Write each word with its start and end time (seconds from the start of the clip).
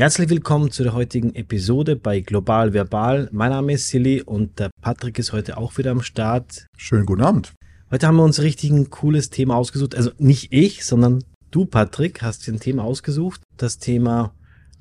Herzlich 0.00 0.30
willkommen 0.30 0.70
zu 0.70 0.82
der 0.82 0.94
heutigen 0.94 1.34
Episode 1.34 1.94
bei 1.94 2.20
Global 2.20 2.72
Verbal. 2.72 3.28
Mein 3.32 3.50
Name 3.50 3.74
ist 3.74 3.88
Silly 3.88 4.22
und 4.22 4.58
der 4.58 4.70
Patrick 4.80 5.18
ist 5.18 5.34
heute 5.34 5.58
auch 5.58 5.76
wieder 5.76 5.90
am 5.90 6.00
Start. 6.00 6.64
Schönen 6.78 7.04
guten 7.04 7.20
Abend. 7.20 7.52
Heute 7.90 8.06
haben 8.06 8.16
wir 8.16 8.24
uns 8.24 8.40
richtig 8.40 8.70
ein 8.70 8.88
cooles 8.88 9.28
Thema 9.28 9.56
ausgesucht. 9.56 9.94
Also 9.94 10.10
nicht 10.16 10.54
ich, 10.54 10.86
sondern 10.86 11.22
du, 11.50 11.66
Patrick, 11.66 12.22
hast 12.22 12.46
dir 12.46 12.54
ein 12.54 12.60
Thema 12.60 12.82
ausgesucht. 12.82 13.42
Das 13.58 13.76
Thema 13.76 14.32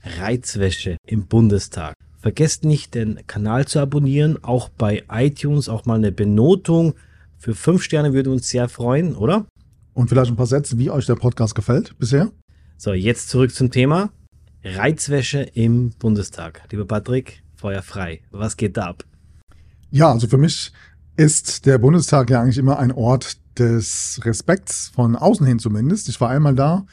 Reizwäsche 0.03 0.95
im 1.05 1.25
Bundestag. 1.27 1.95
Vergesst 2.21 2.63
nicht, 2.63 2.95
den 2.95 3.19
Kanal 3.27 3.67
zu 3.67 3.81
abonnieren, 3.81 4.41
auch 4.41 4.69
bei 4.69 5.03
iTunes, 5.11 5.67
auch 5.67 5.83
mal 5.83 5.95
eine 5.95 6.13
Benotung. 6.13 6.93
Für 7.37 7.55
fünf 7.55 7.83
Sterne 7.83 8.13
würde 8.13 8.31
uns 8.31 8.47
sehr 8.47 8.69
freuen, 8.69 9.17
oder? 9.17 9.45
Und 9.93 10.07
vielleicht 10.07 10.31
ein 10.31 10.37
paar 10.37 10.45
Sätze, 10.45 10.77
wie 10.77 10.89
euch 10.89 11.07
der 11.07 11.15
Podcast 11.15 11.55
gefällt 11.55 11.99
bisher. 11.99 12.31
So, 12.77 12.93
jetzt 12.93 13.27
zurück 13.27 13.53
zum 13.53 13.69
Thema. 13.69 14.13
Reizwäsche 14.63 15.41
im 15.41 15.91
Bundestag. 15.91 16.63
Lieber 16.71 16.85
Patrick, 16.85 17.43
Feuer 17.55 17.81
frei. 17.81 18.21
Was 18.31 18.57
geht 18.57 18.75
da 18.75 18.87
ab? 18.87 19.05
Ja, 19.89 20.11
also 20.11 20.27
für 20.27 20.37
mich 20.37 20.71
ist 21.15 21.65
der 21.65 21.77
Bundestag 21.77 22.29
ja 22.29 22.41
eigentlich 22.41 22.57
immer 22.57 22.77
ein 22.77 22.91
Ort 22.91 23.37
des 23.57 24.19
Respekts, 24.23 24.91
von 24.93 25.15
außen 25.15 25.45
hin 25.45 25.59
zumindest. 25.59 26.09
Ich 26.09 26.19
war 26.19 26.29
einmal 26.29 26.55
da, 26.55 26.85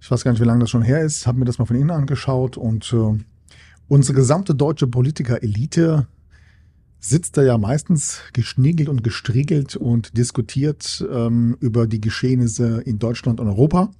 ich 0.00 0.10
weiß 0.10 0.24
gar 0.24 0.32
nicht, 0.32 0.40
wie 0.40 0.46
lange 0.46 0.60
das 0.60 0.70
schon 0.70 0.82
her 0.82 1.02
ist, 1.02 1.26
habe 1.26 1.38
mir 1.38 1.44
das 1.44 1.58
mal 1.58 1.64
von 1.64 1.76
innen 1.76 1.90
angeschaut 1.90 2.56
und 2.56 2.92
äh, 2.92 3.18
unsere 3.88 4.14
gesamte 4.14 4.54
deutsche 4.54 4.86
Politiker-Elite 4.86 6.06
sitzt 6.98 7.36
da 7.36 7.42
ja 7.42 7.58
meistens 7.58 8.20
geschniegelt 8.32 8.88
und 8.88 9.02
gestriegelt 9.02 9.76
und 9.76 10.16
diskutiert 10.16 11.04
ähm, 11.10 11.56
über 11.60 11.86
die 11.86 12.00
Geschehnisse 12.00 12.80
in 12.82 12.98
Deutschland 12.98 13.40
und 13.40 13.48
Europa. 13.48 13.90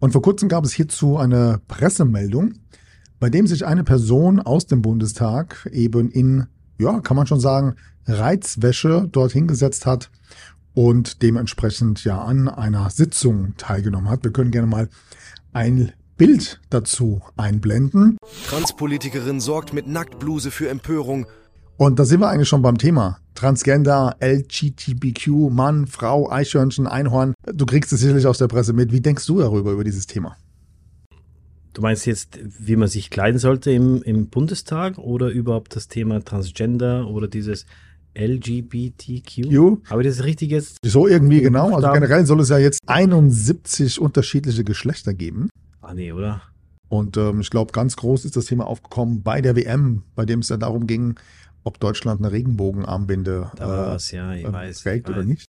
Und 0.00 0.12
vor 0.12 0.22
kurzem 0.22 0.48
gab 0.48 0.64
es 0.64 0.72
hierzu 0.72 1.16
eine 1.16 1.60
Pressemeldung, 1.68 2.54
bei 3.18 3.30
dem 3.30 3.46
sich 3.46 3.66
eine 3.66 3.84
Person 3.84 4.40
aus 4.40 4.66
dem 4.66 4.82
Bundestag 4.82 5.68
eben 5.72 6.10
in, 6.10 6.46
ja, 6.78 7.00
kann 7.00 7.16
man 7.16 7.26
schon 7.26 7.40
sagen, 7.40 7.74
Reizwäsche 8.06 9.08
dort 9.10 9.32
hingesetzt 9.32 9.86
hat 9.86 10.10
und 10.74 11.22
dementsprechend 11.22 12.04
ja 12.04 12.22
an 12.22 12.48
einer 12.48 12.90
Sitzung 12.90 13.54
teilgenommen 13.56 14.08
hat. 14.08 14.22
Wir 14.22 14.32
können 14.32 14.52
gerne 14.52 14.68
mal 14.68 14.88
ein 15.52 15.92
Bild 16.16 16.60
dazu 16.70 17.20
einblenden. 17.36 18.16
Transpolitikerin 18.48 19.40
sorgt 19.40 19.72
mit 19.72 19.86
Nacktbluse 19.86 20.50
für 20.50 20.68
Empörung. 20.68 21.26
Und 21.78 22.00
da 22.00 22.04
sind 22.04 22.18
wir 22.18 22.28
eigentlich 22.28 22.48
schon 22.48 22.60
beim 22.60 22.76
Thema. 22.76 23.18
Transgender, 23.36 24.16
LGBTQ, 24.20 25.48
Mann, 25.48 25.86
Frau, 25.86 26.28
Eichhörnchen, 26.28 26.88
Einhorn. 26.88 27.34
Du 27.46 27.66
kriegst 27.66 27.92
es 27.92 28.00
sicherlich 28.00 28.26
aus 28.26 28.38
der 28.38 28.48
Presse 28.48 28.72
mit. 28.72 28.90
Wie 28.90 29.00
denkst 29.00 29.24
du 29.26 29.38
darüber, 29.38 29.70
über 29.70 29.84
dieses 29.84 30.08
Thema? 30.08 30.36
Du 31.74 31.80
meinst 31.80 32.04
jetzt, 32.04 32.40
wie 32.58 32.74
man 32.74 32.88
sich 32.88 33.10
kleiden 33.10 33.38
sollte 33.38 33.70
im, 33.70 34.02
im 34.02 34.26
Bundestag 34.26 34.98
oder 34.98 35.28
überhaupt 35.28 35.76
das 35.76 35.86
Thema 35.86 36.20
Transgender 36.24 37.06
oder 37.06 37.28
dieses 37.28 37.64
LGBTQ? 38.16 39.48
Q? 39.48 39.78
Habe 39.88 40.02
ich 40.02 40.08
das 40.08 40.24
richtig 40.24 40.50
jetzt? 40.50 40.78
So 40.84 41.06
irgendwie 41.06 41.42
genau. 41.42 41.76
Also 41.76 41.92
generell 41.92 42.26
soll 42.26 42.40
es 42.40 42.48
ja 42.48 42.58
jetzt 42.58 42.80
71 42.86 44.00
unterschiedliche 44.00 44.64
Geschlechter 44.64 45.14
geben. 45.14 45.48
Ah 45.80 45.94
nee, 45.94 46.10
oder? 46.10 46.42
Und 46.88 47.16
ähm, 47.16 47.40
ich 47.40 47.50
glaube, 47.50 47.70
ganz 47.70 47.94
groß 47.94 48.24
ist 48.24 48.36
das 48.36 48.46
Thema 48.46 48.66
aufgekommen 48.66 49.22
bei 49.22 49.40
der 49.40 49.54
WM, 49.54 50.02
bei 50.16 50.24
dem 50.24 50.40
es 50.40 50.48
ja 50.48 50.56
darum 50.56 50.88
ging, 50.88 51.14
ob 51.64 51.80
Deutschland 51.80 52.20
eine 52.20 52.32
Regenbogenarmbinde 52.32 53.50
was, 53.58 54.10
ja, 54.10 54.34
äh, 54.34 54.50
weiß. 54.50 54.80
trägt 54.80 55.08
oder 55.08 55.24
nicht. 55.24 55.46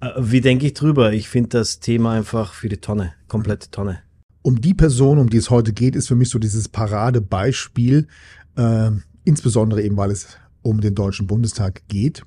Äh, 0.00 0.10
Wie 0.18 0.40
denke 0.40 0.66
ich 0.66 0.74
drüber? 0.74 1.12
Ich 1.12 1.28
finde 1.28 1.50
das 1.50 1.80
Thema 1.80 2.12
einfach 2.12 2.54
für 2.54 2.68
die 2.68 2.78
Tonne. 2.78 3.12
Komplette 3.28 3.70
Tonne. 3.70 4.00
Um 4.42 4.60
die 4.60 4.74
Person, 4.74 5.18
um 5.18 5.28
die 5.28 5.36
es 5.36 5.50
heute 5.50 5.72
geht, 5.72 5.94
ist 5.94 6.08
für 6.08 6.16
mich 6.16 6.30
so 6.30 6.38
dieses 6.38 6.68
Paradebeispiel, 6.68 8.08
äh, 8.56 8.90
insbesondere 9.24 9.82
eben, 9.82 9.96
weil 9.96 10.10
es 10.10 10.38
um 10.62 10.80
den 10.80 10.94
Deutschen 10.94 11.26
Bundestag 11.26 11.82
geht. 11.88 12.22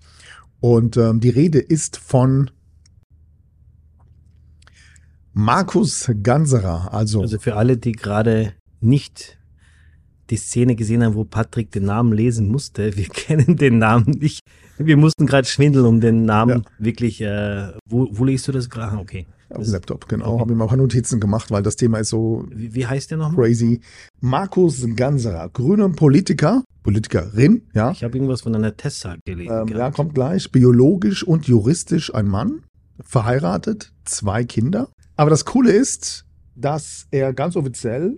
Und 0.60 0.96
ähm, 0.98 1.20
die 1.20 1.30
Rede 1.30 1.60
ist 1.60 1.98
von 1.98 2.52
Markus 5.34 6.12
Ganserer, 6.22 6.94
also, 6.94 7.22
Also 7.22 7.40
für 7.40 7.56
alle, 7.56 7.78
die 7.78 7.94
gerade 7.94 8.54
nicht 8.80 9.40
die 10.30 10.38
Szene 10.38 10.76
gesehen 10.76 11.04
haben, 11.04 11.16
wo 11.16 11.24
Patrick 11.26 11.72
den 11.72 11.86
Namen 11.86 12.14
lesen 12.14 12.48
musste, 12.50 12.96
wir 12.98 13.06
kennen 13.06 13.56
den 13.58 13.78
Namen 13.78 14.12
nicht. 14.20 14.40
Wir 14.78 14.98
mussten 14.98 15.26
gerade 15.28 15.48
schwindeln, 15.48 15.86
um 15.86 16.02
den 16.02 16.26
Namen 16.26 16.64
wirklich, 16.80 17.22
äh, 17.22 17.72
wo, 17.88 18.08
wo 18.12 18.26
liest 18.26 18.48
du 18.48 18.52
das 18.52 18.70
gerade? 18.70 18.98
Ah, 18.98 19.00
Okay. 19.02 19.28
auf 19.50 19.64
dem 19.66 19.72
Laptop, 19.72 20.08
genau, 20.10 20.40
habe 20.40 20.52
ich 20.54 20.58
mal 20.58 20.66
ein 20.66 20.70
paar 20.70 20.78
Notizen 20.78 21.20
gemacht, 21.20 21.52
weil 21.52 21.62
das 21.62 21.76
Thema 21.76 22.00
ist 22.00 22.10
so 22.10 22.44
Wie, 22.50 22.74
wie 22.74 22.88
heißt 22.88 23.12
der 23.12 23.20
nochmal? 23.20 23.46
crazy. 23.46 23.82
Markus 24.20 24.84
Ganserer, 24.96 25.50
grüner 25.50 25.90
Politiker, 25.90 26.64
Politikerin, 26.82 27.62
ja, 27.76 27.92
Ich 27.92 28.04
habe 28.04 28.18
irgendwas 28.18 28.42
von 28.42 28.56
einer 28.56 28.76
Tessa 28.76 29.16
gelesen. 29.26 29.68
ähm, 29.70 29.78
ja, 29.78 29.92
kommt 29.92 30.16
gleich, 30.16 30.52
biologisch 30.52 31.24
und 31.24 31.46
juristisch 31.48 32.14
ein 32.16 32.28
Mann, 32.28 32.64
verheiratet, 33.04 33.92
zwei 34.06 34.44
Kinder. 34.44 34.90
Aber 35.16 35.30
das 35.30 35.46
Coole 35.46 35.72
ist, 35.72 36.26
dass 36.56 37.06
er 37.12 37.32
ganz 37.34 37.56
offiziell 37.56 38.18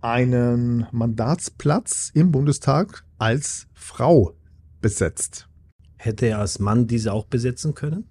einen 0.00 0.86
Mandatsplatz 0.92 2.10
im 2.14 2.32
Bundestag 2.32 3.04
als 3.18 3.66
Frau 3.74 4.34
besetzt. 4.80 5.48
Hätte 5.96 6.26
er 6.26 6.38
als 6.38 6.58
Mann 6.58 6.86
diese 6.86 7.12
auch 7.12 7.26
besetzen 7.26 7.74
können? 7.74 8.08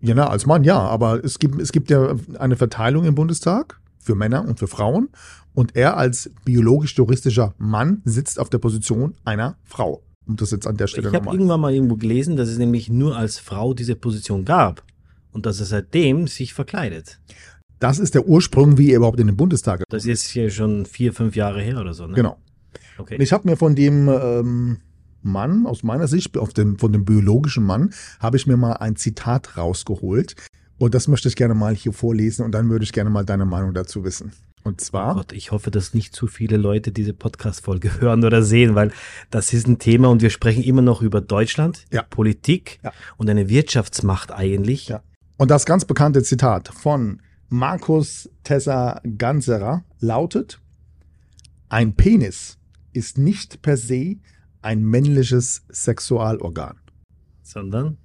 Ja, 0.00 0.14
na, 0.14 0.28
als 0.28 0.44
Mann 0.44 0.64
ja, 0.64 0.78
aber 0.78 1.24
es 1.24 1.38
gibt, 1.38 1.60
es 1.60 1.72
gibt 1.72 1.90
ja 1.90 2.14
eine 2.38 2.56
Verteilung 2.56 3.04
im 3.04 3.14
Bundestag 3.14 3.80
für 3.98 4.14
Männer 4.14 4.46
und 4.46 4.58
für 4.58 4.66
Frauen 4.66 5.08
und 5.54 5.76
er 5.76 5.96
als 5.96 6.30
biologisch-juristischer 6.44 7.54
Mann 7.58 8.02
sitzt 8.04 8.38
auf 8.38 8.50
der 8.50 8.58
Position 8.58 9.14
einer 9.24 9.56
Frau. 9.64 10.02
Um 10.26 10.36
das 10.36 10.50
jetzt 10.50 10.66
an 10.66 10.76
der 10.76 10.88
Stelle 10.88 11.08
Ich 11.08 11.14
habe 11.14 11.30
irgendwann 11.30 11.60
mal 11.60 11.72
irgendwo 11.72 11.96
gelesen, 11.96 12.36
dass 12.36 12.48
es 12.48 12.58
nämlich 12.58 12.90
nur 12.90 13.16
als 13.16 13.38
Frau 13.38 13.72
diese 13.72 13.94
Position 13.94 14.44
gab 14.44 14.82
und 15.32 15.46
dass 15.46 15.60
er 15.60 15.66
seitdem 15.66 16.26
sich 16.26 16.54
verkleidet. 16.54 17.20
Das 17.80 17.98
ist 17.98 18.14
der 18.14 18.26
Ursprung, 18.26 18.78
wie 18.78 18.90
er 18.92 18.98
überhaupt 18.98 19.20
in 19.20 19.26
den 19.26 19.36
Bundestag 19.36 19.80
gekommen 19.80 19.98
Das 19.98 20.06
ist 20.06 20.28
hier 20.28 20.50
schon 20.50 20.86
vier, 20.86 21.12
fünf 21.12 21.36
Jahre 21.36 21.60
her 21.60 21.80
oder 21.80 21.92
so. 21.94 22.06
Ne? 22.06 22.14
Genau. 22.14 22.38
Okay. 22.98 23.16
Und 23.16 23.20
ich 23.20 23.32
habe 23.32 23.48
mir 23.48 23.56
von 23.56 23.74
dem 23.74 24.08
ähm, 24.08 24.78
Mann, 25.22 25.66
aus 25.66 25.82
meiner 25.82 26.06
Sicht, 26.06 26.36
auf 26.38 26.52
dem, 26.52 26.78
von 26.78 26.92
dem 26.92 27.04
biologischen 27.04 27.64
Mann, 27.64 27.92
habe 28.20 28.36
ich 28.36 28.46
mir 28.46 28.56
mal 28.56 28.74
ein 28.74 28.96
Zitat 28.96 29.56
rausgeholt. 29.56 30.36
Und 30.78 30.94
das 30.94 31.08
möchte 31.08 31.28
ich 31.28 31.36
gerne 31.36 31.54
mal 31.54 31.74
hier 31.74 31.92
vorlesen 31.92 32.44
und 32.44 32.52
dann 32.52 32.68
würde 32.68 32.84
ich 32.84 32.92
gerne 32.92 33.08
mal 33.10 33.24
deine 33.24 33.44
Meinung 33.44 33.74
dazu 33.74 34.04
wissen. 34.04 34.32
Und 34.64 34.80
Oh 34.80 34.84
zwar, 34.84 35.14
Gott, 35.14 35.32
ich 35.32 35.50
hoffe, 35.52 35.70
dass 35.70 35.92
nicht 35.94 36.14
zu 36.16 36.26
viele 36.26 36.56
Leute 36.56 36.90
diese 36.90 37.12
Podcast-Folge 37.12 37.90
hören 38.00 38.24
oder 38.24 38.42
sehen, 38.42 38.74
weil 38.74 38.92
das 39.30 39.52
ist 39.52 39.66
ein 39.68 39.78
Thema 39.78 40.08
und 40.08 40.22
wir 40.22 40.30
sprechen 40.30 40.62
immer 40.62 40.82
noch 40.82 41.02
über 41.02 41.20
Deutschland, 41.20 41.84
Ja. 41.92 42.02
Politik 42.02 42.80
Ja. 42.82 42.92
und 43.16 43.28
eine 43.30 43.48
Wirtschaftsmacht 43.48 44.32
eigentlich. 44.32 44.88
Ja. 44.88 45.02
und 45.36 45.50
das 45.50 45.64
ganz 45.66 45.84
bekannte 45.84 46.22
Zitat 46.22 46.68
von 46.68 47.20
Markus 47.48 48.30
Tessa 48.42 49.00
Ganserer 49.18 49.84
lautet, 50.00 50.60
ein 51.68 51.94
Penis 51.94 52.58
ist 52.92 53.18
nicht 53.18 53.62
per 53.62 53.76
se 53.76 54.16
ein 54.62 54.82
männliches 54.82 55.62
Sexualorgan. 55.70 56.78
Sondern, 57.42 57.98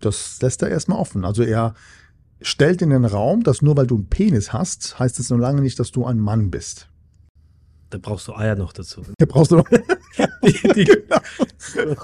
Das 0.00 0.40
lässt 0.42 0.62
er 0.62 0.68
erstmal 0.68 0.98
offen. 0.98 1.24
Also 1.24 1.42
er 1.42 1.74
stellt 2.40 2.82
in 2.82 2.90
den 2.90 3.04
Raum, 3.04 3.42
dass 3.42 3.62
nur 3.62 3.76
weil 3.76 3.86
du 3.86 3.96
einen 3.96 4.08
Penis 4.08 4.52
hast, 4.52 4.98
heißt 4.98 5.18
es 5.18 5.30
noch 5.30 5.38
lange 5.38 5.62
nicht, 5.62 5.78
dass 5.78 5.90
du 5.90 6.04
ein 6.04 6.18
Mann 6.20 6.50
bist. 6.50 6.88
da 7.90 7.98
brauchst 7.98 8.28
du 8.28 8.34
Eier 8.34 8.54
noch 8.56 8.72
dazu. 8.72 9.02
Hier 9.18 9.26
brauchst 9.26 9.50
du 9.52 9.56
noch. 9.56 9.68
genau. 10.42 11.16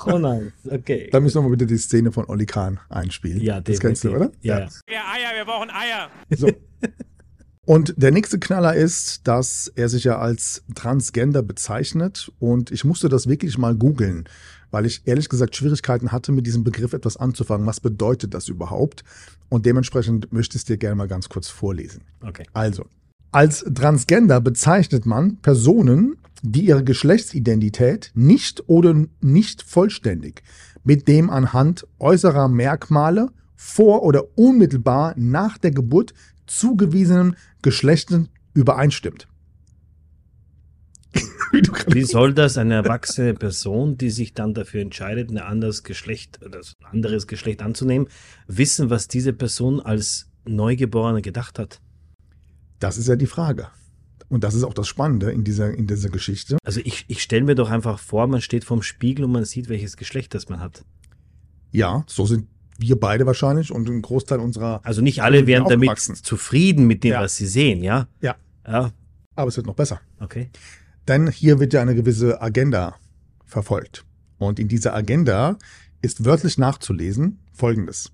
Oh 0.06 0.18
nein, 0.18 0.52
okay. 0.68 1.08
Da 1.12 1.20
müssen 1.20 1.36
wir 1.36 1.42
mal 1.42 1.50
bitte 1.50 1.66
die 1.66 1.78
Szene 1.78 2.10
von 2.10 2.24
Olli 2.26 2.46
Kahn 2.46 2.80
einspielen. 2.88 3.40
Ja, 3.40 3.60
das 3.60 3.78
kennst 3.78 4.02
du, 4.04 4.08
oder? 4.10 4.26
definitiv. 4.26 4.42
Ja, 4.44 4.58
ja. 4.58 4.68
Wir 4.86 4.98
Eier, 5.08 5.36
wir 5.36 5.44
brauchen 5.44 5.70
Eier. 5.70 6.10
So. 6.30 6.48
Und 7.64 7.94
der 7.96 8.10
nächste 8.10 8.40
Knaller 8.40 8.74
ist, 8.74 9.26
dass 9.28 9.70
er 9.76 9.88
sich 9.88 10.04
ja 10.04 10.18
als 10.18 10.64
Transgender 10.74 11.42
bezeichnet. 11.42 12.32
Und 12.40 12.72
ich 12.72 12.84
musste 12.84 13.08
das 13.08 13.28
wirklich 13.28 13.56
mal 13.56 13.76
googeln, 13.76 14.28
weil 14.72 14.84
ich 14.84 15.02
ehrlich 15.04 15.28
gesagt 15.28 15.54
Schwierigkeiten 15.54 16.10
hatte, 16.10 16.32
mit 16.32 16.46
diesem 16.46 16.64
Begriff 16.64 16.92
etwas 16.92 17.16
anzufangen. 17.16 17.66
Was 17.66 17.78
bedeutet 17.78 18.34
das 18.34 18.48
überhaupt? 18.48 19.04
Und 19.48 19.64
dementsprechend 19.64 20.32
möchte 20.32 20.56
ich 20.56 20.62
es 20.62 20.64
dir 20.64 20.76
gerne 20.76 20.96
mal 20.96 21.06
ganz 21.06 21.28
kurz 21.28 21.48
vorlesen. 21.48 22.02
Okay. 22.20 22.44
Also, 22.52 22.86
als 23.30 23.64
Transgender 23.72 24.40
bezeichnet 24.40 25.06
man 25.06 25.36
Personen, 25.36 26.16
die 26.42 26.66
ihre 26.66 26.82
Geschlechtsidentität 26.82 28.10
nicht 28.14 28.68
oder 28.68 29.06
nicht 29.20 29.62
vollständig 29.62 30.42
mit 30.84 31.06
dem 31.06 31.30
anhand 31.30 31.86
äußerer 32.00 32.48
Merkmale 32.48 33.28
vor 33.54 34.02
oder 34.02 34.24
unmittelbar 34.36 35.14
nach 35.16 35.58
der 35.58 35.70
Geburt 35.70 36.12
zugewiesenen 36.58 37.36
Geschlechten 37.62 38.28
übereinstimmt. 38.54 39.28
Wie 41.88 42.04
soll 42.04 42.32
das 42.32 42.56
eine 42.56 42.74
erwachsene 42.74 43.34
Person, 43.34 43.98
die 43.98 44.10
sich 44.10 44.32
dann 44.32 44.54
dafür 44.54 44.80
entscheidet, 44.80 45.30
ein 45.30 45.38
anderes 45.38 45.82
Geschlecht 45.82 46.40
oder 46.42 46.58
ein 46.58 46.86
anderes 46.86 47.26
Geschlecht 47.26 47.62
anzunehmen, 47.62 48.08
wissen, 48.46 48.88
was 48.90 49.08
diese 49.08 49.32
Person 49.32 49.80
als 49.80 50.30
Neugeborene 50.44 51.20
gedacht 51.22 51.58
hat? 51.58 51.80
Das 52.78 52.96
ist 52.96 53.08
ja 53.08 53.16
die 53.16 53.26
Frage. 53.26 53.68
Und 54.28 54.44
das 54.44 54.54
ist 54.54 54.64
auch 54.64 54.72
das 54.72 54.88
Spannende 54.88 55.30
in 55.30 55.44
dieser, 55.44 55.74
in 55.74 55.86
dieser 55.86 56.08
Geschichte. 56.08 56.56
Also 56.64 56.80
ich, 56.82 57.04
ich 57.08 57.22
stelle 57.22 57.44
mir 57.44 57.54
doch 57.54 57.70
einfach 57.70 57.98
vor, 57.98 58.26
man 58.26 58.40
steht 58.40 58.64
vorm 58.64 58.82
Spiegel 58.82 59.26
und 59.26 59.32
man 59.32 59.44
sieht, 59.44 59.68
welches 59.68 59.98
Geschlecht 59.98 60.34
das 60.34 60.48
man 60.48 60.60
hat. 60.60 60.84
Ja, 61.70 62.04
so 62.06 62.24
sind 62.24 62.48
wir 62.82 63.00
beide 63.00 63.24
wahrscheinlich 63.26 63.70
und 63.72 63.88
ein 63.88 64.02
Großteil 64.02 64.38
unserer. 64.40 64.80
Also 64.84 65.00
nicht 65.00 65.22
alle 65.22 65.46
wären 65.46 65.66
damit 65.66 65.98
zufrieden 65.98 66.86
mit 66.86 67.02
dem, 67.04 67.12
Ja. 67.12 67.22
was 67.22 67.36
sie 67.36 67.46
sehen, 67.46 67.82
ja? 67.82 68.08
Ja, 68.20 68.36
Ja, 68.66 68.92
aber 69.34 69.48
es 69.48 69.56
wird 69.56 69.66
noch 69.66 69.74
besser. 69.76 70.00
okay. 70.20 70.50
Denn 71.08 71.28
hier 71.30 71.58
wird 71.58 71.72
ja 71.72 71.80
eine 71.82 71.94
gewisse 71.96 72.40
Agenda 72.42 72.94
verfolgt. 73.46 74.04
Und 74.38 74.58
in 74.60 74.68
dieser 74.68 74.94
Agenda 74.94 75.56
ist 76.00 76.24
wörtlich 76.24 76.58
nachzulesen 76.58 77.38
Folgendes. 77.52 78.12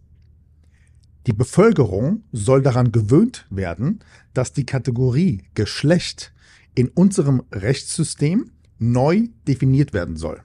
Die 1.27 1.33
Bevölkerung 1.35 2.23
soll 2.33 2.63
daran 2.63 2.93
gewöhnt 2.93 3.47
werden, 3.51 4.01
dass 4.33 4.53
die 4.55 4.65
Kategorie 4.65 5.43
Geschlecht 5.55 6.33
in 6.75 6.89
unserem 6.89 7.43
Rechtssystem 7.53 8.51
neu 8.79 9.29
definiert 9.47 9.93
werden 9.93 10.17
soll. 10.17 10.41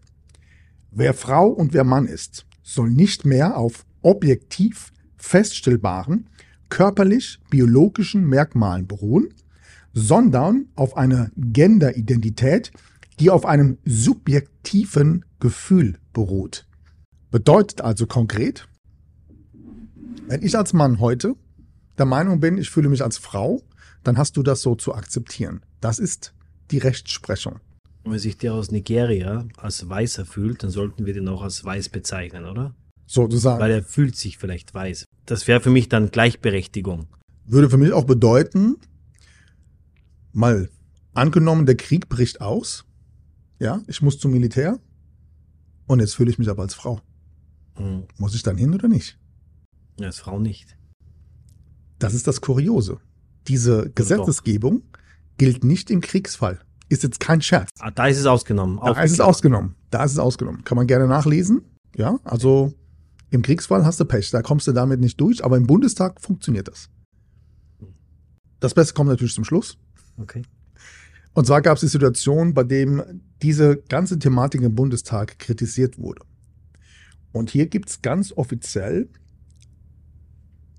Wer 0.91 1.13
Frau 1.13 1.47
und 1.47 1.73
wer 1.73 1.83
Mann 1.85 2.07
ist, 2.07 2.45
soll 2.61 2.89
nicht 2.89 3.25
mehr 3.25 3.55
auf 3.57 3.85
objektiv 4.03 4.91
feststellbaren 5.17 6.29
körperlich-biologischen 6.69 8.25
Merkmalen 8.27 8.88
beruhen, 8.88 9.29
sondern 9.94 10.69
auf 10.75 10.97
einer 10.97 11.29
Genderidentität, 11.35 12.71
die 13.19 13.29
auf 13.29 13.45
einem 13.45 13.77
subjektiven 13.85 15.23
Gefühl 15.39 16.00
beruht. 16.13 16.65
Bedeutet 17.29 17.81
also 17.81 18.07
konkret, 18.07 18.67
wenn 20.27 20.41
ich 20.41 20.57
als 20.57 20.73
Mann 20.73 21.00
heute 21.00 21.35
der 21.97 22.05
Meinung 22.05 22.39
bin, 22.39 22.57
ich 22.57 22.71
fühle 22.71 22.89
mich 22.89 23.03
als 23.03 23.17
Frau, 23.17 23.61
dann 24.03 24.17
hast 24.17 24.35
du 24.35 24.41
das 24.41 24.61
so 24.61 24.73
zu 24.73 24.95
akzeptieren. 24.95 25.61
Das 25.79 26.00
ist 26.00 26.33
die 26.71 26.79
Rechtsprechung. 26.79 27.59
Wenn 28.03 28.19
sich 28.19 28.38
der 28.38 28.53
aus 28.53 28.71
Nigeria 28.71 29.45
als 29.57 29.88
Weißer 29.88 30.25
fühlt, 30.25 30.63
dann 30.63 30.71
sollten 30.71 31.05
wir 31.05 31.13
den 31.13 31.27
auch 31.27 31.44
als 31.44 31.63
Weiß 31.63 31.89
bezeichnen, 31.89 32.45
oder? 32.45 32.73
Sozusagen. 33.05 33.59
Weil 33.59 33.71
er 33.71 33.83
fühlt 33.83 34.15
sich 34.15 34.38
vielleicht 34.38 34.73
weiß. 34.73 35.05
Das 35.25 35.47
wäre 35.47 35.61
für 35.61 35.69
mich 35.69 35.89
dann 35.89 36.11
Gleichberechtigung. 36.11 37.07
Würde 37.45 37.69
für 37.69 37.77
mich 37.77 37.91
auch 37.91 38.05
bedeuten, 38.05 38.77
mal 40.31 40.69
angenommen, 41.13 41.65
der 41.65 41.75
Krieg 41.75 42.09
bricht 42.09 42.41
aus, 42.41 42.85
ja, 43.59 43.81
ich 43.88 44.01
muss 44.01 44.19
zum 44.19 44.31
Militär 44.31 44.79
und 45.88 46.00
jetzt 46.00 46.15
fühle 46.15 46.31
ich 46.31 46.39
mich 46.39 46.50
aber 46.50 46.63
als 46.63 46.73
Frau. 46.73 47.01
Hm. 47.75 48.03
Muss 48.17 48.35
ich 48.35 48.44
dann 48.44 48.57
hin 48.57 48.73
oder 48.73 48.88
nicht? 48.88 49.17
Als 50.01 50.19
Frau 50.19 50.39
nicht. 50.39 50.77
Das 52.00 52.13
ist 52.13 52.27
das 52.27 52.41
Kuriose. 52.41 53.00
Diese 53.47 53.89
Gesetzesgebung 53.91 54.83
gilt 55.38 55.63
nicht 55.63 55.91
im 55.91 56.01
Kriegsfall. 56.01 56.59
Ist 56.89 57.03
jetzt 57.03 57.19
kein 57.19 57.41
Scherz. 57.41 57.69
Ah, 57.79 57.91
da 57.91 58.07
ist 58.07 58.19
es 58.19 58.25
ausgenommen. 58.25 58.79
Da 58.83 59.01
ist 59.01 59.11
es 59.13 59.19
ausgenommen. 59.19 59.75
Da 59.89 60.03
ist 60.03 60.11
es 60.11 60.19
ausgenommen. 60.19 60.63
Kann 60.63 60.75
man 60.75 60.88
gerne 60.88 61.07
nachlesen. 61.07 61.63
Ja, 61.95 62.19
also 62.23 62.73
im 63.33 63.41
Kriegsfall 63.41 63.83
hast 63.83 64.00
du 64.00 64.06
Pech. 64.06 64.30
Da 64.30 64.44
kommst 64.44 64.68
du 64.68 64.74
damit 64.74 65.00
nicht 65.00 65.19
durch. 65.19 65.44
Aber 65.44 65.57
im 65.57 65.65
Bundestag 65.65 66.21
funktioniert 66.21 66.68
das. 66.68 66.89
Das 68.59 68.75
Beste 68.75 68.94
kommt 68.94 69.09
natürlich 69.09 69.33
zum 69.33 69.44
Schluss. 69.44 69.80
Okay. 70.18 70.44
Und 71.33 71.47
zwar 71.47 71.63
gab 71.63 71.75
es 71.75 71.81
die 71.81 71.88
Situation, 71.88 72.53
bei 72.53 72.63
dem 72.63 73.21
diese 73.41 73.77
ganze 73.89 74.19
Thematik 74.19 74.62
im 74.62 74.75
Bundestag 74.75 75.39
kritisiert 75.39 75.97
wurde. 75.97 76.21
Und 77.31 77.50
hier 77.50 77.65
gibt 77.65 77.89
es 77.89 78.03
ganz 78.03 78.31
offiziell 78.31 79.09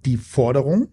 die 0.04 0.16
Forderung, 0.16 0.90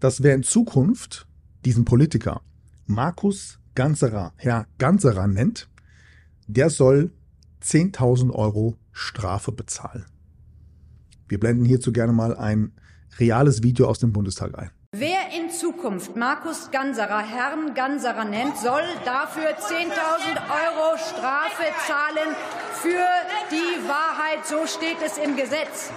dass 0.00 0.24
wer 0.24 0.34
in 0.34 0.42
Zukunft 0.42 1.28
diesen 1.64 1.84
Politiker 1.84 2.42
Markus 2.86 3.60
Ganserer, 3.76 4.32
Herr 4.36 4.66
Ganserer 4.78 5.28
nennt, 5.28 5.68
der 6.48 6.68
soll 6.68 7.12
10.000 7.62 8.32
Euro 8.32 8.76
Strafe 8.90 9.52
bezahlen. 9.52 10.04
Wir 11.28 11.40
blenden 11.40 11.64
hierzu 11.64 11.92
gerne 11.92 12.12
mal 12.12 12.36
ein 12.36 12.72
reales 13.18 13.62
Video 13.62 13.88
aus 13.88 13.98
dem 13.98 14.12
Bundestag 14.12 14.58
ein. 14.58 14.70
Wer 14.96 15.18
in 15.36 15.50
Zukunft 15.50 16.14
Markus 16.16 16.70
Ganserer 16.70 17.18
Herrn 17.20 17.74
Ganserer 17.74 18.24
nennt, 18.24 18.56
soll 18.58 18.82
dafür 19.04 19.48
10.000 19.48 19.58
Euro 20.48 20.96
Strafe 20.98 21.64
zahlen 21.86 22.34
für 22.74 23.04
die 23.50 23.88
Wahrheit. 23.88 24.46
So 24.46 24.66
steht 24.66 24.98
es 25.04 25.18
im 25.18 25.34
Gesetz. 25.36 25.90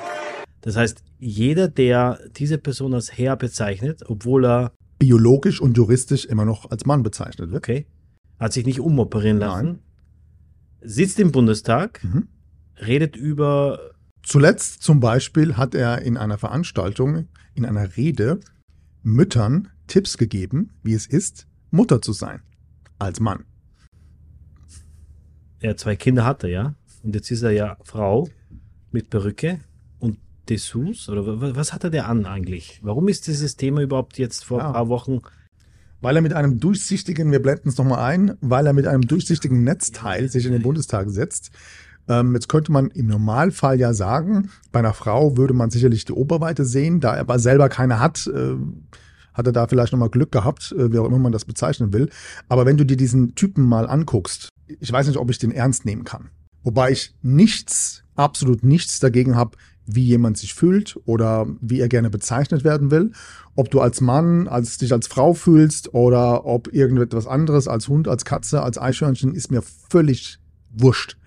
Das 0.62 0.76
heißt, 0.76 1.04
jeder, 1.20 1.68
der 1.68 2.20
diese 2.38 2.58
Person 2.58 2.94
als 2.96 3.18
Herr 3.18 3.36
bezeichnet, 3.36 4.04
obwohl 4.08 4.46
er, 4.46 4.72
Biologisch 5.00 5.62
und 5.62 5.78
juristisch 5.78 6.26
immer 6.26 6.44
noch 6.44 6.72
als 6.72 6.88
Mann 6.88 7.04
bezeichnet 7.04 7.52
wird. 7.52 7.64
okay, 7.64 7.86
hat 8.40 8.52
sich 8.54 8.66
nicht 8.66 8.80
umoperieren 8.80 9.38
lassen, 9.38 9.66
Nein. 9.68 9.80
sitzt 10.82 11.20
im 11.20 11.32
Bundestag, 11.32 12.04
Mhm. 12.04 12.28
redet 12.78 13.16
über, 13.16 13.92
Zuletzt 14.32 14.84
zum 14.84 15.00
Beispiel 15.00 15.56
hat 15.56 15.74
er 15.74 16.02
in 16.02 16.18
einer 16.18 16.38
Veranstaltung, 16.38 17.30
in 17.54 17.66
einer 17.66 17.96
Rede, 17.96 18.42
Müttern 19.02 19.70
Tipps 19.88 20.18
gegeben, 20.18 20.72
wie 20.84 20.94
es 20.96 21.06
ist, 21.08 21.48
Mutter 21.72 22.02
zu 22.02 22.12
sein. 22.12 22.42
Als 23.00 23.22
Mann. 23.22 23.46
er 25.62 25.78
zwei 25.78 25.96
Kinder 25.96 26.26
hatte, 26.26 26.50
ja, 26.50 26.76
und 27.04 27.16
jetzt 27.16 27.32
ist 27.32 27.42
er 27.42 27.52
ja 27.52 27.78
Frau 27.86 28.28
mit 28.92 29.10
Perücke 29.10 29.62
und 30.00 30.18
Dessous, 30.50 31.08
oder 31.08 31.26
wa- 31.26 31.56
was 31.56 31.72
hatte 31.72 31.90
der 31.90 32.10
an 32.10 32.26
eigentlich? 32.26 32.82
Warum 32.84 33.08
ist 33.08 33.28
dieses 33.28 33.56
Thema 33.56 33.82
überhaupt 33.82 34.18
jetzt 34.18 34.44
vor 34.44 34.60
Ja. 34.60 34.68
ein 34.68 34.74
paar 34.74 34.90
Wochen 34.90 35.22
Weil 36.00 36.16
er 36.18 36.22
mit 36.22 36.34
einem 36.34 36.60
durchsichtigen, 36.60 37.32
wir 37.32 37.42
blenden 37.42 37.70
es 37.70 37.78
nochmal 37.80 38.04
ein, 38.04 38.38
weil 38.42 38.68
er 38.68 38.74
mit 38.74 38.86
einem 38.86 39.02
durchsichtigen 39.08 39.64
Netzteil 39.64 40.30
sich 40.30 40.46
in 40.46 40.52
den 40.52 40.62
Bundestag 40.62 41.10
setzt. 41.10 41.50
Ähm, 42.08 42.34
jetzt 42.34 42.50
könnte 42.50 42.72
man 42.72 42.90
im 42.92 43.08
Normalfall 43.08 43.80
ja 43.80 43.94
sagen, 43.94 44.50
bei 44.72 44.80
einer 44.80 44.94
Frau 44.94 45.38
würde 45.38 45.54
man 45.54 45.70
sicherlich 45.70 46.06
die 46.06 46.14
Oberweite 46.14 46.66
sehen, 46.66 47.00
da 47.00 47.16
er 47.16 47.22
aber 47.22 47.40
selber 47.40 47.70
keine 47.70 48.00
hat, 48.00 48.28
äh, 48.28 48.56
hat 49.34 49.46
er 49.46 49.54
da 49.54 49.68
vielleicht 49.68 49.92
nochmal 49.92 50.10
Glück 50.10 50.32
gehabt, 50.32 50.74
äh, 50.78 50.92
wie 50.92 51.00
auch 51.00 51.06
immer 51.06 51.20
man 51.20 51.32
das 51.32 51.46
bezeichnen 51.46 51.94
will. 51.94 52.10
Aber 52.50 52.66
wenn 52.66 52.78
du 52.78 52.86
dir 52.86 52.98
diesen 52.98 53.36
Typen 53.36 53.64
mal 53.66 53.88
anguckst, 53.88 54.50
ich 54.68 54.92
weiß 54.92 55.08
nicht, 55.08 55.18
ob 55.18 55.30
ich 55.30 55.38
den 55.38 55.52
ernst 55.52 55.86
nehmen 55.86 56.04
kann. 56.04 56.30
Wobei 56.64 56.92
ich 56.92 57.16
nichts, 57.22 58.04
absolut 58.16 58.64
nichts 58.64 59.00
dagegen 59.00 59.36
habe, 59.36 59.58
wie 59.86 60.04
jemand 60.04 60.38
sich 60.38 60.54
fühlt 60.54 61.00
oder 61.06 61.48
wie 61.62 61.80
er 61.80 61.88
gerne 61.88 62.10
bezeichnet 62.10 62.64
werden 62.66 62.92
will. 62.92 63.12
Ob 63.56 63.72
du 63.72 63.80
als 63.80 64.02
Mann, 64.02 64.48
als 64.48 64.78
dich 64.78 64.92
als 64.92 65.08
Frau 65.08 65.34
fühlst 65.34 65.94
oder 65.94 66.46
ob 66.46 66.74
irgendetwas 66.74 67.26
anderes, 67.26 67.70
als 67.70 67.88
Hund, 67.88 68.08
als 68.08 68.26
Katze, 68.26 68.62
als 68.64 68.78
Eichhörnchen, 68.78 69.34
ist 69.34 69.50
mir 69.50 69.62
völlig 69.62 70.40
wurscht. 70.72 71.18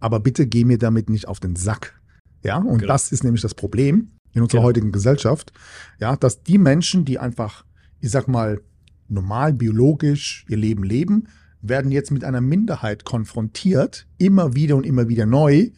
Aber 0.00 0.20
bitte 0.20 0.46
geh 0.46 0.64
mir 0.64 0.78
damit 0.78 1.10
nicht 1.10 1.26
auf 1.28 1.40
den 1.40 1.56
Sack. 1.56 2.00
Ja, 2.42 2.58
und 2.58 2.78
Genau. 2.78 2.92
das 2.92 3.10
ist 3.12 3.24
nämlich 3.24 3.42
das 3.42 3.54
Problem 3.54 4.12
in 4.32 4.42
unserer 4.42 4.60
Genau. 4.60 4.68
heutigen 4.68 4.92
Gesellschaft. 4.92 5.52
Ja, 5.98 6.16
dass 6.16 6.42
die 6.42 6.58
Menschen, 6.58 7.04
die 7.04 7.18
einfach, 7.18 7.64
ich 8.00 8.10
sag 8.10 8.28
mal, 8.28 8.60
normal, 9.08 9.52
biologisch 9.54 10.44
ihr 10.48 10.56
Leben 10.58 10.84
leben, 10.84 11.28
werden 11.60 11.90
jetzt 11.90 12.10
mit 12.12 12.22
einer 12.24 12.40
Minderheit 12.40 13.04
konfrontiert, 13.04 14.06
immer 14.18 14.54
wieder 14.54 14.76
und 14.76 14.86
immer 14.86 15.08
wieder 15.08 15.26
neu, 15.26 15.70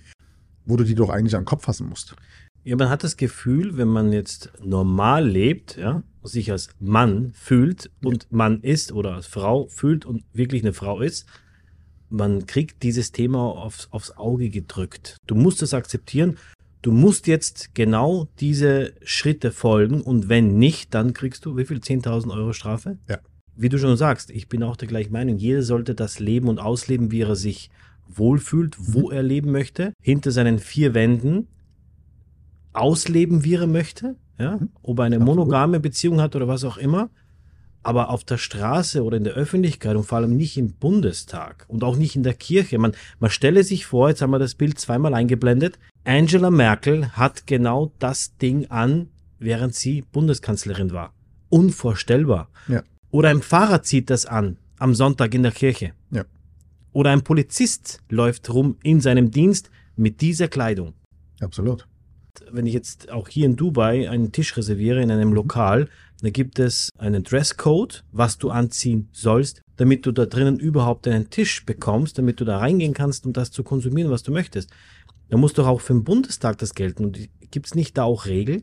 wo 0.67 0.77
du 0.77 0.85
die 0.85 0.95
doch 0.95 1.09
eigentlich 1.09 1.35
an 1.37 1.43
den 1.43 1.47
Kopf 1.47 1.65
fassen 1.65 1.89
musst. 1.89 2.15
Ja, 2.65 2.77
man 2.77 2.91
hat 2.91 3.03
das 3.03 3.17
Gefühl, 3.17 3.79
wenn 3.79 3.89
man 3.89 4.13
jetzt 4.13 4.53
normal 4.63 5.27
lebt, 5.27 5.79
ja, 5.79 6.03
sich 6.23 6.53
als 6.53 6.69
Mann 6.79 7.33
fühlt 7.33 7.91
und 8.05 8.31
Mann 8.31 8.61
ist 8.61 8.93
oder 8.93 9.15
als 9.15 9.27
Frau 9.27 9.67
fühlt 9.69 10.05
und 10.05 10.23
wirklich 10.35 10.63
eine 10.63 10.75
Frau 10.75 11.01
ist, 11.01 11.27
man 12.11 12.47
kriegt 12.47 12.83
dieses 12.83 13.13
Thema 13.13 13.39
aufs, 13.41 13.89
aufs 13.91 14.13
Auge 14.13 14.51
gedrückt. 14.51 15.17
Du 15.27 15.35
musst 15.35 15.63
es 15.63 15.75
akzeptieren. 15.75 16.37
Du 16.83 16.93
musst 16.93 17.27
jetzt 17.27 17.75
genau 17.75 18.29
diese 18.41 18.95
Schritte 19.05 19.53
folgen 19.53 20.01
und 20.01 20.29
wenn 20.29 20.59
nicht, 20.59 20.95
dann 20.95 21.13
kriegst 21.13 21.45
du 21.45 21.57
wie 21.57 21.67
viel? 21.67 21.79
10.000 21.79 22.35
Euro 22.35 22.53
Strafe? 22.53 22.99
Ja. 23.09 23.19
Wie 23.55 23.69
du 23.69 23.79
schon 23.79 23.97
sagst, 23.97 24.31
ich 24.31 24.49
bin 24.49 24.63
auch 24.63 24.77
der 24.77 24.89
gleichen 24.89 25.13
Meinung. 25.13 25.37
Jeder 25.37 25.63
sollte 25.63 25.95
das 25.95 26.19
leben 26.19 26.49
und 26.49 26.59
ausleben, 26.59 27.11
wie 27.11 27.21
er 27.21 27.37
sich 27.37 27.71
wohlfühlt, 28.09 28.77
wo 28.79 29.11
er 29.11 29.23
leben 29.23 29.53
möchte, 29.53 29.93
hinter 30.03 30.31
seinen 30.31 30.59
vier 30.59 30.95
Wänden 30.95 31.49
ausleben, 32.73 33.45
wie 33.45 33.55
er 33.55 33.67
möchte, 33.67 34.17
ja, 34.39 34.59
ob 34.83 34.99
er 34.99 35.05
eine 35.05 35.19
monogame 35.19 35.81
Beziehung 35.81 36.21
hat 36.21 36.35
oder 36.35 36.49
was 36.49 36.65
auch 36.65 36.79
immer, 36.79 37.11
aber 37.83 38.11
auf 38.11 38.25
der 38.25 38.39
Straße 38.39 39.03
oder 39.03 39.17
in 39.17 39.25
der 39.25 39.35
Öffentlichkeit 39.35 39.97
und 39.97 40.05
vor 40.05 40.19
allem 40.19 40.37
nicht 40.37 40.57
im 40.57 40.73
Bundestag 40.73 41.65
und 41.69 41.83
auch 41.83 41.97
nicht 41.97 42.17
in 42.17 42.23
der 42.23 42.35
Kirche. 42.35 42.79
Man, 42.79 42.93
man 43.19 43.31
stelle 43.31 43.65
sich 43.65 43.87
vor, 43.87 44.09
jetzt 44.09 44.23
haben 44.23 44.31
wir 44.31 44.39
das 44.39 44.55
Bild 44.55 44.79
zweimal 44.79 45.15
eingeblendet, 45.15 45.79
Angela 46.05 46.51
Merkel 46.51 47.11
hat 47.13 47.47
genau 47.47 47.93
das 47.99 48.37
Ding 48.39 48.67
an, 48.71 49.09
während 49.39 49.75
sie 49.75 50.03
Bundeskanzlerin 50.13 50.93
war. 50.93 51.15
Unvorstellbar. 51.49 52.49
Ja. 52.69 52.83
Oder 53.11 53.31
ein 53.31 53.43
Fahrer 53.43 53.83
zieht 53.83 54.11
das 54.11 54.27
an 54.27 54.59
am 54.79 54.95
Sonntag 54.95 55.35
in 55.35 55.43
der 55.43 55.53
Kirche. 55.53 55.93
Ja. 56.11 56.25
Oder 56.93 57.11
ein 57.11 57.23
Polizist 57.23 58.01
läuft 58.09 58.53
rum 58.53 58.77
in 58.83 59.01
seinem 59.01 59.31
Dienst 59.31 59.71
mit 59.95 60.21
dieser 60.21 60.49
Kleidung 60.49 60.95
Absolut. 61.41 61.87
wenn 62.51 62.67
ich 62.67 62.75
jetzt 62.75 63.11
auch 63.11 63.29
hier 63.29 63.47
in 63.47 63.57
Dubai 63.57 64.09
einen 64.09 64.33
Tisch 64.33 64.57
reserviere 64.57 65.03
in 65.03 65.11
einem 65.11 65.33
Lokal, 65.33 65.89
Da 66.23 66.31
gibt 66.31 66.59
es 66.59 66.91
einen 66.99 67.23
Dresscode, 67.23 68.05
was 68.13 68.39
du 68.39 68.51
anziehen 68.51 69.09
sollst, 69.13 69.63
damit 69.77 70.05
du 70.05 70.13
da 70.13 70.27
drinnen 70.27 70.59
überhaupt 70.59 71.09
einen 71.09 71.31
Tisch 71.31 71.65
bekommst, 71.65 72.19
damit 72.19 72.41
du 72.41 72.45
da 72.45 72.59
reingehen 72.59 72.95
kannst, 72.95 73.25
um 73.27 73.33
das 73.33 73.51
zu 73.51 73.63
konsumieren, 73.63 74.11
was 74.11 74.23
du 74.23 74.33
möchtest. 74.33 74.71
Da 75.31 75.37
muss 75.37 75.55
doch 75.55 75.67
auch 75.67 75.81
für 75.81 75.95
den 75.95 76.05
Bundestag 76.05 76.59
das 76.59 76.75
gelten. 76.75 77.05
Und 77.07 77.29
gibt 77.51 77.67
es 77.67 77.75
nicht 77.75 77.97
da 77.97 78.05
auch 78.05 78.27
Regeln? 78.27 78.63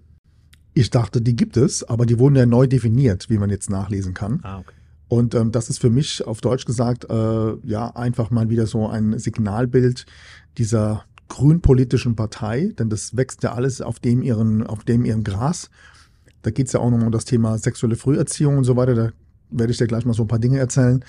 Ich 0.74 0.92
dachte, 0.92 1.22
die 1.22 1.36
gibt 1.36 1.58
es, 1.58 1.84
aber 1.84 2.06
die 2.06 2.20
wurden 2.20 2.36
ja 2.36 2.46
neu 2.46 2.68
definiert, 2.68 3.30
wie 3.30 3.40
man 3.40 3.50
jetzt 3.50 3.70
nachlesen 3.70 4.14
kann. 4.14 4.42
Ah, 4.44 4.60
okay. 4.60 4.74
Und 5.08 5.34
ähm, 5.34 5.52
das 5.52 5.70
ist 5.70 5.80
für 5.80 5.90
mich 5.90 6.26
auf 6.28 6.42
Deutsch 6.42 6.66
gesagt 6.66 7.10
äh, 7.10 7.56
ja 7.66 7.96
einfach 7.96 8.30
mal 8.30 8.50
wieder 8.50 8.68
so 8.68 8.88
ein 8.88 9.18
Signalbild 9.18 10.06
dieser 10.58 11.06
grünpolitischen 11.30 12.16
Partei, 12.16 12.74
denn 12.78 12.90
das 12.90 13.16
wächst 13.16 13.44
ja 13.44 13.54
alles 13.54 13.82
auf 13.82 14.00
dem 14.00 14.22
ihren, 14.22 14.66
auf 14.66 14.84
dem 14.84 15.06
ihrem 15.06 15.24
Gras. 15.24 15.70
Da 16.42 16.52
geht's 16.52 16.74
ja 16.74 16.80
auch 16.80 16.90
noch 16.90 17.02
um 17.02 17.12
das 17.12 17.26
Thema 17.26 17.58
sexuelle 17.58 17.96
Früherziehung 17.96 18.58
und 18.58 18.64
so 18.64 18.76
weiter. 18.76 18.96
Da 18.96 19.12
werde 19.50 19.72
ich 19.72 19.78
dir 19.78 19.88
gleich 19.88 20.06
mal 20.06 20.14
so 20.14 20.24
ein 20.24 20.28
paar 20.28 20.40
Dinge 20.40 20.60
erzählen. 20.60 21.04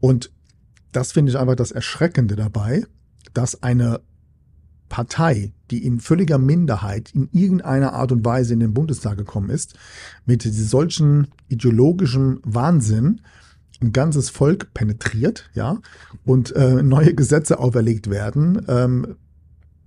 Und 0.00 0.32
das 0.92 1.12
finde 1.12 1.30
ich 1.30 1.38
einfach 1.38 1.56
das 1.56 1.72
Erschreckende 1.72 2.36
dabei, 2.36 2.84
dass 3.34 3.62
eine 3.62 4.00
Partei, 4.88 5.54
die 5.70 5.86
in 5.86 6.00
völliger 6.00 6.36
Minderheit 6.36 7.12
in 7.14 7.30
irgendeiner 7.32 7.94
Art 7.94 8.12
und 8.12 8.26
Weise 8.26 8.52
in 8.52 8.60
den 8.60 8.74
Bundestag 8.74 9.16
gekommen 9.16 9.48
ist, 9.48 9.74
mit 10.26 10.42
solchen 10.42 11.28
ideologischen 11.48 12.40
Wahnsinn 12.44 13.22
ein 13.80 13.92
ganzes 13.92 14.28
Volk 14.28 14.74
penetriert, 14.74 15.50
ja, 15.54 15.78
und 16.24 16.54
äh, 16.54 16.82
neue 16.82 17.14
Gesetze 17.14 17.58
auferlegt 17.58 18.10
werden, 18.10 18.64
ähm, 18.68 19.16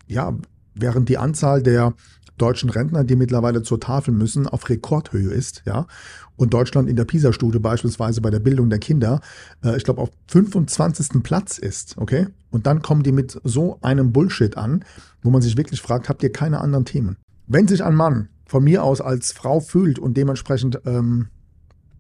ja, 0.08 0.36
während 0.74 1.08
die 1.08 1.20
Anzahl 1.20 1.62
der 1.62 1.94
deutschen 2.38 2.70
Rentner, 2.70 3.04
die 3.04 3.16
mittlerweile 3.16 3.64
zur 3.64 3.80
Tafel 3.80 4.14
müssen, 4.14 4.48
auf 4.48 4.70
Rekordhöhe 4.70 5.32
ist, 5.32 5.64
ja. 5.66 5.88
Und 6.36 6.54
Deutschland 6.54 6.90
in 6.90 6.98
der 6.98 7.06
PISA-Studie 7.06 7.60
beispielsweise 7.60 8.20
bei 8.20 8.30
der 8.30 8.40
Bildung 8.40 8.70
der 8.70 8.80
Kinder, 8.80 9.22
äh, 9.64 9.78
ich 9.78 9.84
glaube, 9.84 10.02
auf 10.02 10.12
25. 10.28 11.24
Platz 11.24 11.58
ist, 11.58 11.98
okay? 11.98 12.28
Und 12.52 12.68
dann 12.68 12.82
kommen 12.82 13.04
die 13.04 13.14
mit 13.14 13.40
so 13.44 13.80
einem 13.82 14.12
Bullshit 14.12 14.58
an, 14.58 14.84
wo 15.22 15.30
man 15.30 15.42
sich 15.42 15.58
wirklich 15.58 15.82
fragt, 15.82 16.10
habt 16.10 16.24
ihr 16.24 16.32
keine 16.32 16.60
anderen 16.60 16.86
Themen? 16.86 17.18
Wenn 17.48 17.68
sich 17.68 17.84
ein 17.84 17.96
Mann 17.96 18.30
von 18.46 18.64
mir 18.64 18.84
aus 18.84 19.02
als 19.02 19.32
Frau 19.32 19.60
fühlt 19.60 19.98
und 19.98 20.18
dementsprechend 20.18 20.82
ähm, 20.86 21.28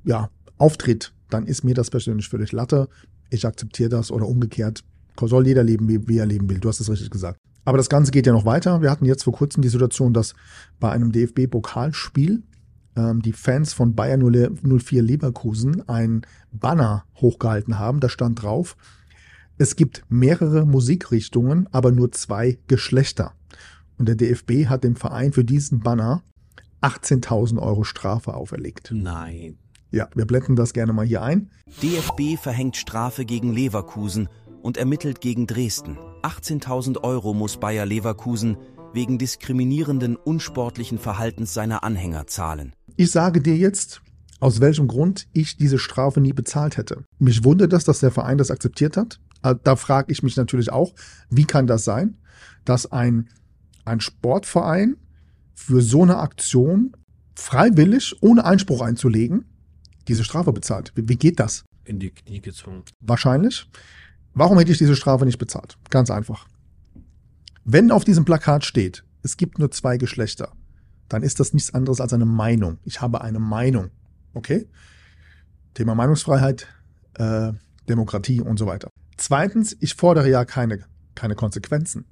ja, 0.04 0.30
auftritt, 0.58 1.14
dann 1.30 1.48
ist 1.48 1.64
mir 1.64 1.74
das 1.74 1.90
persönlich 1.90 2.30
völlig 2.30 2.52
Latte. 2.52 2.88
Ich 3.30 3.46
akzeptiere 3.46 3.90
das 3.90 4.12
oder 4.12 4.28
umgekehrt. 4.28 4.84
Soll 5.20 5.48
jeder 5.48 5.64
leben, 5.64 5.88
wie 5.88 6.18
er 6.18 6.26
leben 6.26 6.50
will. 6.50 6.60
Du 6.60 6.68
hast 6.68 6.80
es 6.80 6.90
richtig 6.90 7.10
gesagt. 7.10 7.40
Aber 7.66 7.78
das 7.78 7.90
Ganze 7.90 8.12
geht 8.12 8.28
ja 8.28 8.34
noch 8.34 8.46
weiter. 8.46 8.82
Wir 8.82 8.92
hatten 8.92 9.06
jetzt 9.06 9.24
vor 9.24 9.34
kurzem 9.34 9.62
die 9.62 9.70
Situation, 9.70 10.14
dass 10.14 10.36
bei 10.80 10.92
einem 10.92 11.12
DFB-Pokalspiel 11.12 12.44
ähm, 12.96 13.22
die 13.22 13.34
Fans 13.34 13.74
von 13.74 13.96
Bayern 13.96 14.22
04 14.22 15.02
Leverkusen 15.02 15.88
ein 15.90 16.22
Banner 16.52 17.06
hochgehalten 17.16 17.80
haben. 17.80 18.00
Da 18.00 18.10
stand 18.10 18.42
drauf, 18.42 18.78
es 19.58 19.76
gibt 19.76 20.04
mehrere 20.10 20.66
Musikrichtungen, 20.66 21.68
aber 21.72 21.92
nur 21.92 22.12
zwei 22.12 22.60
Geschlechter. 22.68 23.34
Und 23.98 24.08
der 24.08 24.16
DFB 24.16 24.68
hat 24.68 24.84
dem 24.84 24.96
Verein 24.96 25.34
für 25.34 25.46
diesen 25.46 25.80
Banner 25.80 26.22
18.000 26.82 27.60
Euro 27.60 27.84
Strafe 27.84 28.34
auferlegt. 28.34 28.92
Nein. 28.94 29.58
Ja, 29.92 30.10
wir 30.14 30.26
blenden 30.26 30.56
das 30.58 30.74
gerne 30.74 30.92
mal 30.92 31.06
hier 31.06 31.22
ein. 31.22 31.50
DFB 31.82 32.38
verhängt 32.38 32.76
Strafe 32.76 33.24
gegen 33.24 33.54
Leverkusen 33.54 34.28
und 34.66 34.78
ermittelt 34.78 35.22
gegen 35.22 35.46
Dresden. 35.46 35.96
18.000 36.24 37.04
Euro 37.04 37.36
muss 37.36 37.58
Bayer 37.58 37.86
Leverkusen 37.86 38.58
wegen 38.94 39.20
diskriminierenden, 39.20 40.16
unsportlichen 40.16 40.98
Verhaltens 40.98 41.54
seiner 41.54 41.84
Anhänger 41.84 42.26
zahlen. 42.26 42.74
Ich 42.96 43.12
sage 43.12 43.42
dir 43.42 43.56
jetzt, 43.56 44.02
aus 44.40 44.62
welchem 44.62 44.88
Grund 44.88 45.28
ich 45.34 45.58
diese 45.58 45.78
Strafe 45.78 46.20
nie 46.20 46.34
bezahlt 46.34 46.78
hätte. 46.78 47.04
Mich 47.20 47.44
wundert 47.44 47.74
das, 47.74 47.84
dass 47.84 48.00
der 48.00 48.10
Verein 48.10 48.40
das 48.40 48.50
akzeptiert 48.50 48.98
hat. 48.98 49.20
Äh, 49.44 49.54
da 49.64 49.76
frage 49.76 50.12
ich 50.12 50.24
mich 50.24 50.36
natürlich 50.36 50.72
auch, 50.72 50.96
wie 51.30 51.46
kann 51.46 51.68
das 51.68 51.84
sein, 51.84 52.18
dass 52.64 52.92
ein, 52.92 53.30
ein 53.86 54.00
Sportverein 54.00 54.98
für 55.54 55.82
so 55.82 56.02
eine 56.02 56.18
Aktion 56.18 56.98
freiwillig, 57.36 58.16
ohne 58.22 58.46
Einspruch 58.46 58.82
einzulegen, 58.82 59.46
diese 60.08 60.24
Strafe 60.24 60.54
bezahlt? 60.54 60.92
Wie, 60.96 61.08
wie 61.08 61.18
geht 61.18 61.40
das? 61.40 61.66
In 61.84 62.00
die 62.00 62.10
Knie 62.10 62.42
gezwungen. 62.42 62.82
Wahrscheinlich. 63.00 63.68
Warum 64.36 64.60
hätte 64.60 64.72
ich 64.72 64.78
diese 64.78 64.98
Strafe 64.98 65.26
nicht 65.26 65.40
bezahlt? 65.40 65.78
Ganz 65.90 66.12
einfach. 66.12 66.46
Wenn 67.64 67.90
auf 67.90 68.04
diesem 68.04 68.26
Plakat 68.26 68.66
steht, 68.66 69.04
es 69.24 69.38
gibt 69.38 69.58
nur 69.58 69.72
zwei 69.72 69.98
Geschlechter, 69.98 70.52
dann 71.08 71.24
ist 71.24 71.40
das 71.40 71.54
nichts 71.54 71.74
anderes 71.74 72.02
als 72.02 72.14
eine 72.14 72.26
Meinung. 72.26 72.78
Ich 72.84 73.02
habe 73.02 73.22
eine 73.22 73.40
Meinung. 73.40 73.92
Okay? 74.34 74.68
Thema 75.74 75.96
Meinungsfreiheit, 75.96 76.68
äh, 77.14 77.54
Demokratie 77.88 78.42
und 78.42 78.60
so 78.60 78.68
weiter. 78.68 78.90
Zweitens, 79.18 79.76
ich 79.80 79.96
fordere 79.96 80.30
ja 80.30 80.44
keine, 80.44 80.84
keine 81.16 81.36
Konsequenzen. 81.36 82.06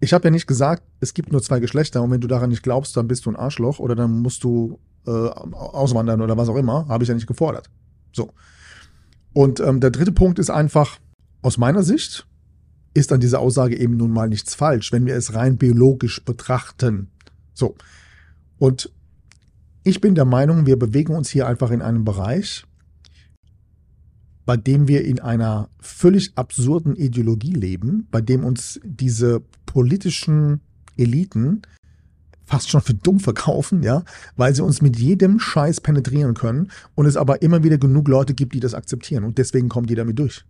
Ich 0.00 0.12
habe 0.12 0.24
ja 0.24 0.30
nicht 0.30 0.48
gesagt, 0.48 0.82
es 1.00 1.14
gibt 1.14 1.30
nur 1.30 1.40
zwei 1.40 1.60
Geschlechter 1.60 2.02
und 2.02 2.10
wenn 2.10 2.20
du 2.20 2.26
daran 2.26 2.50
nicht 2.50 2.64
glaubst, 2.64 2.96
dann 2.96 3.06
bist 3.06 3.26
du 3.26 3.30
ein 3.30 3.36
Arschloch 3.36 3.78
oder 3.78 3.94
dann 3.94 4.10
musst 4.22 4.42
du 4.42 4.80
äh, 5.06 5.10
auswandern 5.10 6.20
oder 6.20 6.36
was 6.36 6.48
auch 6.48 6.56
immer. 6.56 6.88
Habe 6.88 7.04
ich 7.04 7.08
ja 7.08 7.14
nicht 7.14 7.28
gefordert. 7.28 7.70
So. 8.12 8.32
Und 9.32 9.60
ähm, 9.60 9.80
der 9.80 9.90
dritte 9.90 10.12
Punkt 10.12 10.38
ist 10.38 10.50
einfach, 10.50 10.98
aus 11.44 11.58
meiner 11.58 11.82
Sicht 11.82 12.26
ist 12.94 13.12
an 13.12 13.20
dieser 13.20 13.40
Aussage 13.40 13.76
eben 13.76 13.98
nun 13.98 14.10
mal 14.10 14.28
nichts 14.28 14.54
falsch, 14.54 14.92
wenn 14.92 15.04
wir 15.04 15.14
es 15.14 15.34
rein 15.34 15.58
biologisch 15.58 16.24
betrachten. 16.24 17.08
So. 17.52 17.76
Und 18.58 18.90
ich 19.82 20.00
bin 20.00 20.14
der 20.14 20.24
Meinung, 20.24 20.64
wir 20.64 20.78
bewegen 20.78 21.14
uns 21.14 21.28
hier 21.28 21.46
einfach 21.46 21.70
in 21.70 21.82
einem 21.82 22.04
Bereich, 22.04 22.64
bei 24.46 24.56
dem 24.56 24.88
wir 24.88 25.04
in 25.04 25.20
einer 25.20 25.68
völlig 25.80 26.32
absurden 26.36 26.96
Ideologie 26.96 27.52
leben, 27.52 28.08
bei 28.10 28.22
dem 28.22 28.42
uns 28.42 28.80
diese 28.82 29.42
politischen 29.66 30.62
Eliten 30.96 31.60
fast 32.46 32.70
schon 32.70 32.80
für 32.80 32.94
dumm 32.94 33.20
verkaufen, 33.20 33.82
ja, 33.82 34.04
weil 34.36 34.54
sie 34.54 34.62
uns 34.62 34.80
mit 34.80 34.98
jedem 34.98 35.40
Scheiß 35.40 35.82
penetrieren 35.82 36.32
können 36.32 36.70
und 36.94 37.04
es 37.04 37.18
aber 37.18 37.42
immer 37.42 37.64
wieder 37.64 37.76
genug 37.76 38.08
Leute 38.08 38.32
gibt, 38.32 38.54
die 38.54 38.60
das 38.60 38.72
akzeptieren 38.72 39.24
und 39.24 39.36
deswegen 39.36 39.68
kommt 39.68 39.90
die 39.90 39.94
damit 39.94 40.18
durch. 40.18 40.44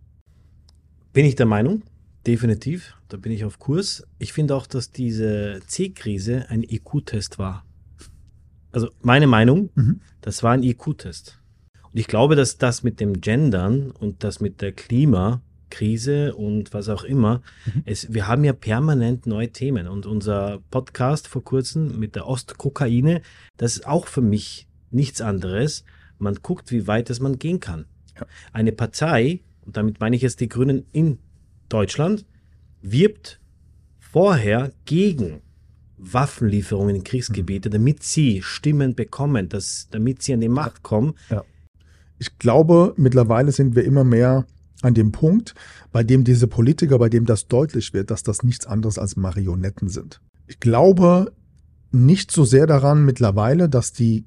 Bin 1.15 1.25
ich 1.25 1.35
der 1.35 1.45
Meinung, 1.45 1.81
definitiv. 2.27 2.97
Da 3.07 3.15
bin 3.15 3.31
ich 3.31 3.45
auf 3.45 3.57
Kurs. 3.57 4.05
Ich 4.19 4.33
finde 4.33 4.53
auch, 4.53 4.67
dass 4.67 4.91
diese 4.91 5.61
C-Krise 5.65 6.47
ein 6.49 6.61
IQ-Test 6.61 7.39
war. 7.39 7.65
Also 8.73 8.89
meine 9.01 9.25
Meinung, 9.25 9.69
mhm. 9.75 10.01
das 10.19 10.43
war 10.43 10.51
ein 10.51 10.61
IQ-Test. 10.61 11.39
Und 11.83 11.97
ich 11.97 12.07
glaube, 12.07 12.35
dass 12.35 12.57
das 12.57 12.83
mit 12.83 12.99
dem 12.99 13.21
Gendern 13.21 13.91
und 13.91 14.25
das 14.25 14.41
mit 14.41 14.61
der 14.61 14.73
Klimakrise 14.73 16.35
und 16.35 16.73
was 16.73 16.89
auch 16.89 17.05
immer, 17.05 17.41
mhm. 17.65 17.83
es, 17.85 18.13
wir 18.13 18.27
haben 18.27 18.43
ja 18.43 18.51
permanent 18.51 19.25
neue 19.25 19.53
Themen. 19.53 19.87
Und 19.87 20.05
unser 20.05 20.59
Podcast 20.69 21.29
vor 21.29 21.45
kurzem 21.45 21.97
mit 21.97 22.17
der 22.17 22.27
Ostkokaine, 22.27 23.21
das 23.55 23.77
ist 23.77 23.87
auch 23.87 24.07
für 24.07 24.19
mich 24.19 24.67
nichts 24.91 25.21
anderes. 25.21 25.85
Man 26.17 26.35
guckt, 26.41 26.73
wie 26.73 26.87
weit 26.87 27.09
es 27.09 27.21
man 27.21 27.39
gehen 27.39 27.61
kann. 27.61 27.85
Ja. 28.19 28.27
Eine 28.51 28.73
Partei, 28.73 29.44
und 29.65 29.77
damit 29.77 29.99
meine 29.99 30.15
ich 30.15 30.21
jetzt 30.21 30.39
die 30.39 30.49
Grünen 30.49 30.85
in 30.91 31.19
Deutschland, 31.69 32.25
wirbt 32.81 33.39
vorher 33.99 34.71
gegen 34.85 35.41
Waffenlieferungen 35.97 36.95
in 36.97 37.03
Kriegsgebiete, 37.03 37.69
damit 37.69 38.03
sie 38.03 38.41
Stimmen 38.41 38.95
bekommen, 38.95 39.49
dass, 39.49 39.87
damit 39.89 40.21
sie 40.21 40.33
an 40.33 40.41
die 40.41 40.49
Macht 40.49 40.83
kommen. 40.83 41.15
Ja. 41.29 41.43
Ich 42.19 42.37
glaube, 42.37 42.93
mittlerweile 42.97 43.51
sind 43.51 43.75
wir 43.75 43.83
immer 43.83 44.03
mehr 44.03 44.45
an 44.81 44.93
dem 44.93 45.11
Punkt, 45.11 45.55
bei 45.91 46.03
dem 46.03 46.23
diese 46.23 46.47
Politiker, 46.47 46.99
bei 46.99 47.09
dem 47.09 47.25
das 47.25 47.47
deutlich 47.47 47.93
wird, 47.93 48.11
dass 48.11 48.23
das 48.23 48.43
nichts 48.43 48.65
anderes 48.65 48.99
als 48.99 49.15
Marionetten 49.15 49.89
sind. 49.89 50.21
Ich 50.47 50.59
glaube 50.59 51.33
nicht 51.91 52.31
so 52.31 52.45
sehr 52.45 52.67
daran 52.67 53.05
mittlerweile, 53.05 53.69
dass 53.69 53.93
die 53.93 54.25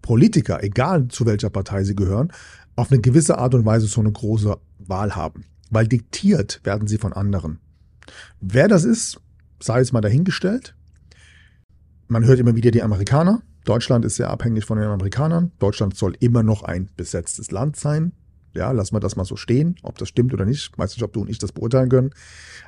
Politiker, 0.00 0.62
egal 0.62 1.08
zu 1.08 1.26
welcher 1.26 1.50
Partei 1.50 1.84
sie 1.84 1.94
gehören, 1.94 2.32
auf 2.76 2.90
eine 2.90 3.00
gewisse 3.00 3.38
Art 3.38 3.54
und 3.54 3.64
Weise 3.64 3.86
so 3.86 4.00
eine 4.00 4.12
große 4.12 4.56
Wahl 4.78 5.14
haben. 5.14 5.44
Weil 5.70 5.86
diktiert 5.86 6.60
werden 6.64 6.88
sie 6.88 6.98
von 6.98 7.12
anderen. 7.12 7.58
Wer 8.40 8.68
das 8.68 8.84
ist, 8.84 9.20
sei 9.60 9.80
es 9.80 9.92
mal 9.92 10.00
dahingestellt. 10.00 10.74
Man 12.08 12.24
hört 12.24 12.40
immer 12.40 12.56
wieder 12.56 12.70
die 12.70 12.82
Amerikaner. 12.82 13.42
Deutschland 13.64 14.04
ist 14.04 14.16
sehr 14.16 14.28
abhängig 14.28 14.64
von 14.64 14.78
den 14.78 14.88
Amerikanern. 14.88 15.52
Deutschland 15.58 15.96
soll 15.96 16.14
immer 16.20 16.42
noch 16.42 16.62
ein 16.62 16.90
besetztes 16.96 17.50
Land 17.50 17.76
sein. 17.76 18.12
Ja, 18.54 18.70
lassen 18.72 18.94
wir 18.94 19.00
das 19.00 19.16
mal 19.16 19.24
so 19.24 19.36
stehen. 19.36 19.76
Ob 19.82 19.96
das 19.98 20.08
stimmt 20.08 20.34
oder 20.34 20.44
nicht, 20.44 20.76
weiß 20.76 20.94
nicht, 20.96 21.02
ob 21.02 21.12
du 21.12 21.22
und 21.22 21.30
ich 21.30 21.38
das 21.38 21.52
beurteilen 21.52 21.88
können. 21.88 22.10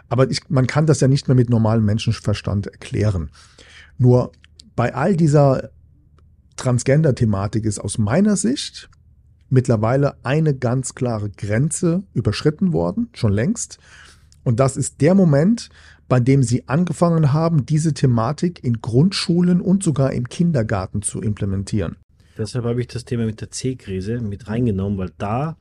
Aber 0.08 0.30
ich, 0.30 0.48
man 0.48 0.66
kann 0.66 0.86
das 0.86 1.00
ja 1.00 1.08
nicht 1.08 1.28
mehr 1.28 1.34
mit 1.34 1.50
normalem 1.50 1.84
Menschenverstand 1.84 2.68
erklären. 2.68 3.30
Nur 3.98 4.32
bei 4.76 4.94
all 4.94 5.16
dieser 5.16 5.70
Transgender-Thematik 6.56 7.64
ist 7.64 7.80
aus 7.80 7.98
meiner 7.98 8.36
Sicht 8.36 8.88
mittlerweile 9.54 10.22
eine 10.24 10.54
ganz 10.54 10.94
klare 10.94 11.30
Grenze 11.30 12.02
überschritten 12.12 12.72
worden, 12.72 13.08
schon 13.14 13.32
längst. 13.32 13.78
Und 14.42 14.60
das 14.60 14.76
ist 14.76 15.00
der 15.00 15.14
Moment, 15.14 15.70
bei 16.08 16.20
dem 16.20 16.42
sie 16.42 16.68
angefangen 16.68 17.32
haben, 17.32 17.64
diese 17.64 17.94
Thematik 17.94 18.62
in 18.62 18.82
Grundschulen 18.82 19.62
und 19.62 19.82
sogar 19.82 20.12
im 20.12 20.28
Kindergarten 20.28 21.00
zu 21.00 21.22
implementieren. 21.22 21.96
Deshalb 22.36 22.64
habe 22.66 22.80
ich 22.80 22.88
das 22.88 23.04
Thema 23.06 23.24
mit 23.24 23.40
der 23.40 23.50
C-Krise 23.50 24.20
mit 24.20 24.48
reingenommen, 24.48 24.98
weil 24.98 25.12
da 25.16 25.56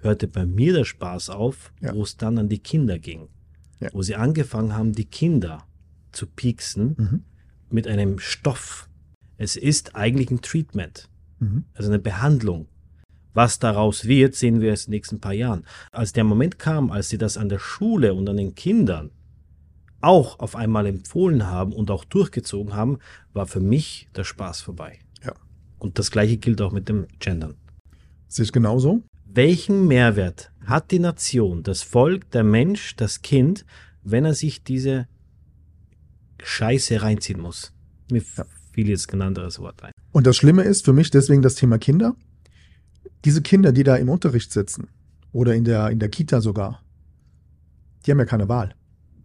hörte 0.00 0.28
bei 0.28 0.46
mir 0.46 0.72
der 0.72 0.84
Spaß 0.84 1.28
auf, 1.30 1.72
Ja. 1.80 1.94
wo 1.94 2.02
es 2.02 2.16
dann 2.16 2.38
an 2.38 2.48
die 2.48 2.60
Kinder 2.60 2.98
ging. 2.98 3.28
Ja. 3.80 3.90
Wo 3.92 4.00
sie 4.02 4.14
angefangen 4.14 4.74
haben, 4.74 4.92
die 4.92 5.04
Kinder 5.04 5.64
zu 6.12 6.26
pieksen 6.26 6.94
Mhm. 6.96 7.24
mit 7.70 7.86
einem 7.86 8.18
Stoff. 8.18 8.88
Es 9.36 9.56
ist 9.56 9.94
eigentlich 9.96 10.30
ein 10.30 10.40
Treatment, 10.42 11.08
Mhm. 11.38 11.64
also 11.74 11.90
eine 11.90 11.98
Behandlung. 11.98 12.66
Was 13.32 13.58
daraus 13.58 14.06
wird, 14.06 14.34
sehen 14.34 14.60
wir 14.60 14.70
erst 14.70 14.86
in 14.86 14.92
den 14.92 14.96
nächsten 14.96 15.20
paar 15.20 15.32
Jahren. 15.32 15.64
Als 15.92 16.12
der 16.12 16.24
Moment 16.24 16.58
kam, 16.58 16.90
als 16.90 17.08
sie 17.08 17.18
das 17.18 17.36
an 17.36 17.48
der 17.48 17.58
Schule 17.58 18.14
und 18.14 18.28
an 18.28 18.36
den 18.36 18.54
Kindern 18.54 19.10
auch 20.00 20.38
auf 20.38 20.56
einmal 20.56 20.86
empfohlen 20.86 21.46
haben 21.46 21.72
und 21.72 21.90
auch 21.90 22.04
durchgezogen 22.04 22.74
haben, 22.74 22.98
war 23.32 23.46
für 23.46 23.60
mich 23.60 24.08
der 24.16 24.24
Spaß 24.24 24.62
vorbei. 24.62 24.98
Ja. 25.24 25.34
Und 25.78 25.98
das 25.98 26.10
gleiche 26.10 26.38
gilt 26.38 26.60
auch 26.62 26.72
mit 26.72 26.88
dem 26.88 27.06
Gendern. 27.18 27.54
Ich 28.36 28.52
genauso. 28.52 29.02
Welchen 29.26 29.86
Mehrwert 29.86 30.50
hat 30.64 30.90
die 30.90 30.98
Nation, 30.98 31.62
das 31.62 31.82
Volk, 31.82 32.30
der 32.30 32.44
Mensch, 32.44 32.96
das 32.96 33.22
Kind, 33.22 33.64
wenn 34.02 34.24
er 34.24 34.34
sich 34.34 34.64
diese 34.64 35.06
Scheiße 36.42 37.02
reinziehen 37.02 37.40
muss? 37.40 37.72
Mir 38.10 38.22
Ja. 38.36 38.44
fiel 38.72 38.88
jetzt 38.88 39.08
kein 39.08 39.22
anderes 39.22 39.58
Wort 39.58 39.82
ein. 39.82 39.92
Und 40.12 40.26
das 40.26 40.36
Schlimme 40.36 40.62
ist 40.62 40.84
für 40.84 40.92
mich 40.92 41.10
deswegen 41.10 41.42
das 41.42 41.54
Thema 41.54 41.78
Kinder. 41.78 42.14
Diese 43.24 43.42
Kinder, 43.42 43.72
die 43.72 43.82
da 43.84 43.96
im 43.96 44.08
Unterricht 44.08 44.52
sitzen 44.52 44.88
oder 45.32 45.54
in 45.54 45.64
der, 45.64 45.90
in 45.90 45.98
der 45.98 46.08
Kita 46.08 46.40
sogar, 46.40 46.82
die 48.06 48.10
haben 48.10 48.18
ja 48.18 48.24
keine 48.24 48.48
Wahl. 48.48 48.74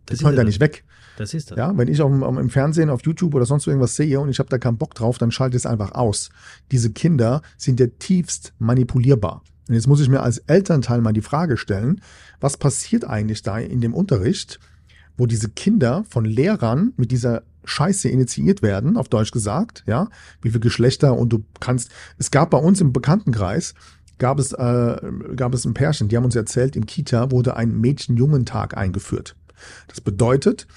Die 0.09 0.13
Das 0.13 0.19
können 0.19 0.35
da 0.35 0.43
nicht 0.43 0.59
weg. 0.59 0.83
Das 1.17 1.33
ist 1.33 1.51
das. 1.51 1.57
Ja, 1.57 1.75
wenn 1.77 1.87
ich 1.87 2.01
auf, 2.01 2.11
am- 2.11 2.37
im 2.37 2.49
Fernsehen, 2.49 2.89
auf 2.89 3.01
YouTube 3.05 3.33
oder 3.35 3.45
sonst 3.45 3.65
irgendwas 3.67 3.95
sehe 3.95 4.19
und 4.19 4.29
ich 4.29 4.39
habe 4.39 4.49
da 4.49 4.57
keinen 4.57 4.77
Bock 4.77 4.93
drauf, 4.95 5.17
dann 5.17 5.31
schalte 5.31 5.55
ich 5.55 5.61
es 5.61 5.65
einfach 5.65 5.93
aus. 5.93 6.29
Diese 6.71 6.91
Kinder 6.91 7.41
sind 7.57 7.79
ja 7.79 7.87
tiefst 7.87 8.53
manipulierbar. 8.59 9.41
Und 9.67 9.73
jetzt 9.75 9.87
muss 9.87 10.01
ich 10.01 10.09
mir 10.09 10.21
als 10.21 10.39
Elternteil 10.39 11.01
mal 11.01 11.13
die 11.13 11.21
Frage 11.21 11.57
stellen, 11.57 12.01
was 12.41 12.57
passiert 12.57 13.05
eigentlich 13.05 13.41
da 13.43 13.57
in 13.57 13.79
dem 13.81 13.93
Unterricht, 13.93 14.59
wo 15.17 15.25
diese 15.25 15.49
Kinder 15.49 16.03
von 16.09 16.25
Lehrern 16.25 16.91
mit 16.97 17.11
dieser 17.11 17.43
Scheiße 17.65 18.09
initiiert 18.09 18.61
werden, 18.61 18.97
auf 18.97 19.09
Deutsch 19.09 19.31
gesagt, 19.31 19.83
ja, 19.87 20.09
wie 20.41 20.49
viele 20.49 20.61
Geschlechter 20.61 21.17
und 21.17 21.29
du 21.29 21.43
kannst, 21.59 21.91
es 22.17 22.31
gab 22.31 22.51
bei 22.51 22.57
uns 22.57 22.81
im 22.81 22.93
Bekanntenkreis, 22.93 23.73
gab 24.17 24.39
es, 24.39 24.53
äh, 24.53 24.97
gab 25.35 25.53
es 25.53 25.65
ein 25.65 25.73
Pärchen, 25.73 26.07
die 26.07 26.17
haben 26.17 26.25
uns 26.25 26.35
erzählt, 26.35 26.75
im 26.75 26.85
Kita 26.85 27.31
wurde 27.31 27.55
ein 27.55 27.79
Mädchen-Jungen-Tag 27.79 28.77
eingeführt. 28.77 29.35
Das 29.87 30.01
bedeutet, 30.01 30.67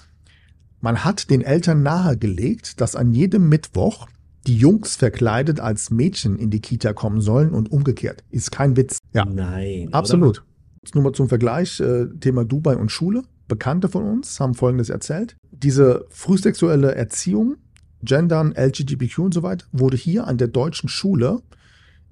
man 0.80 1.04
hat 1.04 1.30
den 1.30 1.42
Eltern 1.42 1.82
nahegelegt, 1.82 2.80
dass 2.80 2.96
an 2.96 3.12
jedem 3.12 3.48
Mittwoch 3.48 4.06
die 4.46 4.56
Jungs 4.56 4.96
verkleidet 4.96 5.60
als 5.60 5.90
Mädchen 5.90 6.38
in 6.38 6.50
die 6.50 6.60
Kita 6.60 6.92
kommen 6.92 7.20
sollen 7.20 7.50
und 7.50 7.70
umgekehrt. 7.70 8.24
Ist 8.30 8.50
kein 8.50 8.76
Witz. 8.76 8.98
Ja, 9.12 9.24
Nein. 9.24 9.88
absolut. 9.92 10.44
Jetzt 10.82 10.94
nur 10.94 11.04
mal 11.04 11.12
zum 11.12 11.28
Vergleich, 11.28 11.80
äh, 11.80 12.06
Thema 12.20 12.44
Dubai 12.44 12.76
und 12.76 12.90
Schule. 12.90 13.24
Bekannte 13.48 13.88
von 13.88 14.04
uns 14.04 14.38
haben 14.40 14.54
Folgendes 14.54 14.90
erzählt. 14.90 15.36
Diese 15.50 16.06
frühsexuelle 16.10 16.94
Erziehung, 16.94 17.56
Gendern, 18.02 18.52
LGBTQ 18.52 19.18
und 19.18 19.34
so 19.34 19.42
weiter, 19.42 19.66
wurde 19.72 19.96
hier 19.96 20.26
an 20.26 20.38
der 20.38 20.48
deutschen 20.48 20.88
Schule 20.88 21.42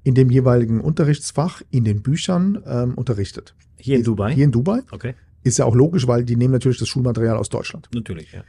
in 0.03 0.15
dem 0.15 0.31
jeweiligen 0.31 0.81
Unterrichtsfach 0.81 1.63
in 1.71 1.85
den 1.85 2.03
Büchern 2.03 2.63
ähm, 2.67 2.95
unterrichtet. 2.95 3.55
Hier 3.77 3.97
in 3.97 4.05
Dubai? 4.05 4.35
Hier 4.35 4.45
in 4.45 4.53
Dubai. 4.53 4.83
okay, 4.91 5.15
Ist 5.43 5.59
ja 5.59 5.65
auch 5.65 5.75
logisch, 5.75 6.07
weil 6.07 6.25
die 6.25 6.37
nehmen 6.37 6.53
natürlich 6.53 6.79
das 6.79 6.89
Schulmaterial 6.89 7.37
aus 7.37 7.49
Deutschland. 7.49 7.89
natürlich, 7.93 8.33
ja. 8.33 8.43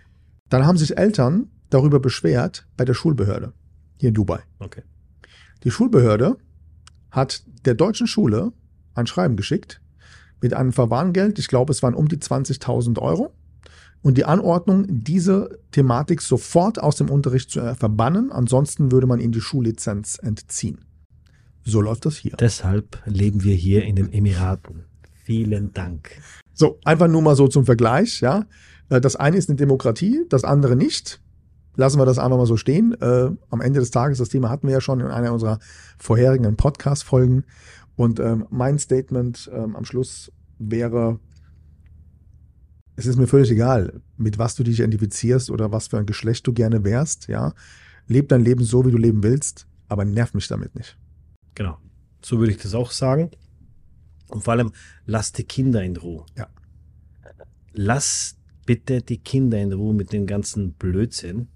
Dann 0.49 0.65
haben 0.65 0.77
sich 0.77 0.97
Eltern 0.97 1.49
darüber 1.69 1.99
beschwert 1.99 2.67
bei 2.77 2.85
der 2.85 2.93
Schulbehörde 2.93 3.53
hier 3.97 4.09
in 4.09 4.13
Dubai. 4.15 4.39
Okay. 4.59 4.83
Die 5.63 5.71
Schulbehörde 5.71 6.37
hat 7.11 7.43
der 7.65 7.73
deutschen 7.73 8.07
Schule 8.07 8.53
ein 8.93 9.07
Schreiben 9.07 9.35
geschickt 9.35 9.81
mit 10.41 10.53
einem 10.53 10.73
Verwarngeld, 10.73 11.39
ich 11.39 11.47
glaube, 11.47 11.71
es 11.71 11.83
waren 11.83 11.93
um 11.95 12.07
die 12.07 12.17
20.000 12.17 12.99
Euro, 12.99 13.33
und 14.01 14.17
die 14.17 14.25
Anordnung, 14.25 14.85
diese 14.87 15.59
Thematik 15.71 16.21
sofort 16.21 16.81
aus 16.81 16.95
dem 16.95 17.09
Unterricht 17.09 17.49
zu 17.49 17.59
äh, 17.59 17.75
verbannen, 17.75 18.31
ansonsten 18.31 18.91
würde 18.91 19.07
man 19.07 19.19
ihnen 19.19 19.33
die 19.33 19.41
Schullizenz 19.41 20.17
entziehen. 20.21 20.85
So 21.65 21.81
läuft 21.81 22.05
das 22.05 22.15
hier. 22.15 22.33
Deshalb 22.39 23.01
leben 23.05 23.43
wir 23.43 23.55
hier 23.55 23.83
in 23.83 23.95
den 23.95 24.13
Emiraten. 24.13 24.85
Vielen 25.25 25.73
Dank. 25.73 26.11
So, 26.53 26.79
einfach 26.85 27.09
nur 27.09 27.21
mal 27.21 27.35
so 27.35 27.47
zum 27.47 27.65
Vergleich, 27.65 28.21
ja. 28.21 28.45
Äh, 28.89 29.01
Das 29.01 29.15
eine 29.15 29.37
ist 29.37 29.49
eine 29.49 29.57
Demokratie, 29.57 30.25
das 30.29 30.43
andere 30.43 30.75
nicht. 30.75 31.19
Lassen 31.75 31.99
wir 31.99 32.05
das 32.05 32.17
einfach 32.17 32.37
mal 32.37 32.45
so 32.45 32.57
stehen. 32.57 32.95
Äh, 33.01 33.29
am 33.49 33.61
Ende 33.61 33.79
des 33.79 33.91
Tages, 33.91 34.17
das 34.19 34.29
Thema 34.29 34.49
hatten 34.49 34.67
wir 34.67 34.73
ja 34.73 34.81
schon 34.81 34.99
in 34.99 35.07
einer 35.07 35.33
unserer 35.33 35.59
vorherigen 35.99 36.55
Podcast-Folgen. 36.55 37.43
Und 37.97 38.19
ähm, 38.19 38.45
mein 38.49 38.79
Statement 38.79 39.49
ähm, 39.51 39.75
am 39.75 39.83
Schluss 39.83 40.31
wäre, 40.59 41.19
es 42.95 43.07
ist 43.07 43.17
mir 43.17 43.27
völlig 43.27 43.51
egal, 43.51 44.01
mit 44.17 44.37
was 44.37 44.55
du 44.55 44.63
dich 44.63 44.79
identifizierst 44.79 45.49
oder 45.49 45.71
was 45.71 45.87
für 45.87 45.97
ein 45.97 46.05
Geschlecht 46.05 46.45
du 46.47 46.53
gerne 46.53 46.83
wärst, 46.85 47.27
ja. 47.27 47.53
Leb 48.07 48.29
dein 48.29 48.41
Leben 48.43 48.63
so, 48.63 48.85
wie 48.85 48.91
du 48.91 48.97
leben 48.97 49.23
willst, 49.23 49.67
aber 49.89 50.05
nerv 50.05 50.33
mich 50.33 50.47
damit 50.47 50.75
nicht. 50.75 50.97
Genau. 51.55 51.77
So 52.23 52.39
würde 52.39 52.51
ich 52.51 52.59
das 52.59 52.73
auch 52.73 52.91
sagen. 52.91 53.31
Und 54.29 54.43
vor 54.43 54.53
allem, 54.53 54.71
lass 55.05 55.31
die 55.33 55.43
Kinder 55.43 55.83
in 55.83 55.97
Ruhe. 55.97 56.25
Ja. 56.37 56.47
Lass 57.73 58.37
bitte 58.65 59.01
die 59.01 59.17
Kinder 59.17 59.59
in 59.59 59.73
Ruhe 59.73 59.93
mit 59.93 60.13
dem 60.13 60.27
ganzen 60.27 60.73
Blödsinn. 60.73 61.47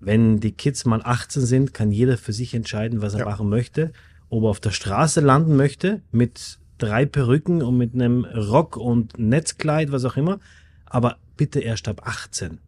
Wenn 0.00 0.40
die 0.40 0.52
Kids 0.52 0.84
mal 0.84 1.02
18 1.02 1.42
sind, 1.42 1.74
kann 1.74 1.92
jeder 1.92 2.16
für 2.16 2.32
sich 2.32 2.54
entscheiden, 2.54 3.02
was 3.02 3.14
er 3.14 3.20
Ja. 3.20 3.24
machen 3.26 3.48
möchte. 3.48 3.92
Ob 4.34 4.42
er 4.42 4.48
auf 4.48 4.58
der 4.58 4.72
Straße 4.72 5.20
landen 5.20 5.54
möchte, 5.54 6.02
mit 6.10 6.58
drei 6.78 7.06
Perücken 7.06 7.62
und 7.62 7.76
mit 7.78 7.94
einem 7.94 8.24
Rock 8.24 8.76
und 8.76 9.16
Netzkleid, 9.16 9.92
was 9.92 10.04
auch 10.04 10.16
immer. 10.16 10.40
Aber 10.86 11.18
bitte 11.36 11.60
erst 11.60 11.86
ab 11.86 12.02
18. 12.04 12.58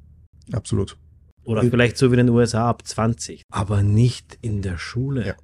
Absolut. 0.53 0.97
Oder 1.43 1.65
Ja. 1.65 1.71
vielleicht 1.71 1.97
so 1.99 2.11
wie 2.13 2.15
in 2.15 2.27
den 2.27 2.29
USA 2.29 2.69
ab 2.69 2.87
20. 2.87 3.43
Aber 3.51 3.83
nicht 3.83 4.39
in 4.43 4.63
der 4.63 4.79
Schule. 4.79 5.27
Ja. 5.27 5.35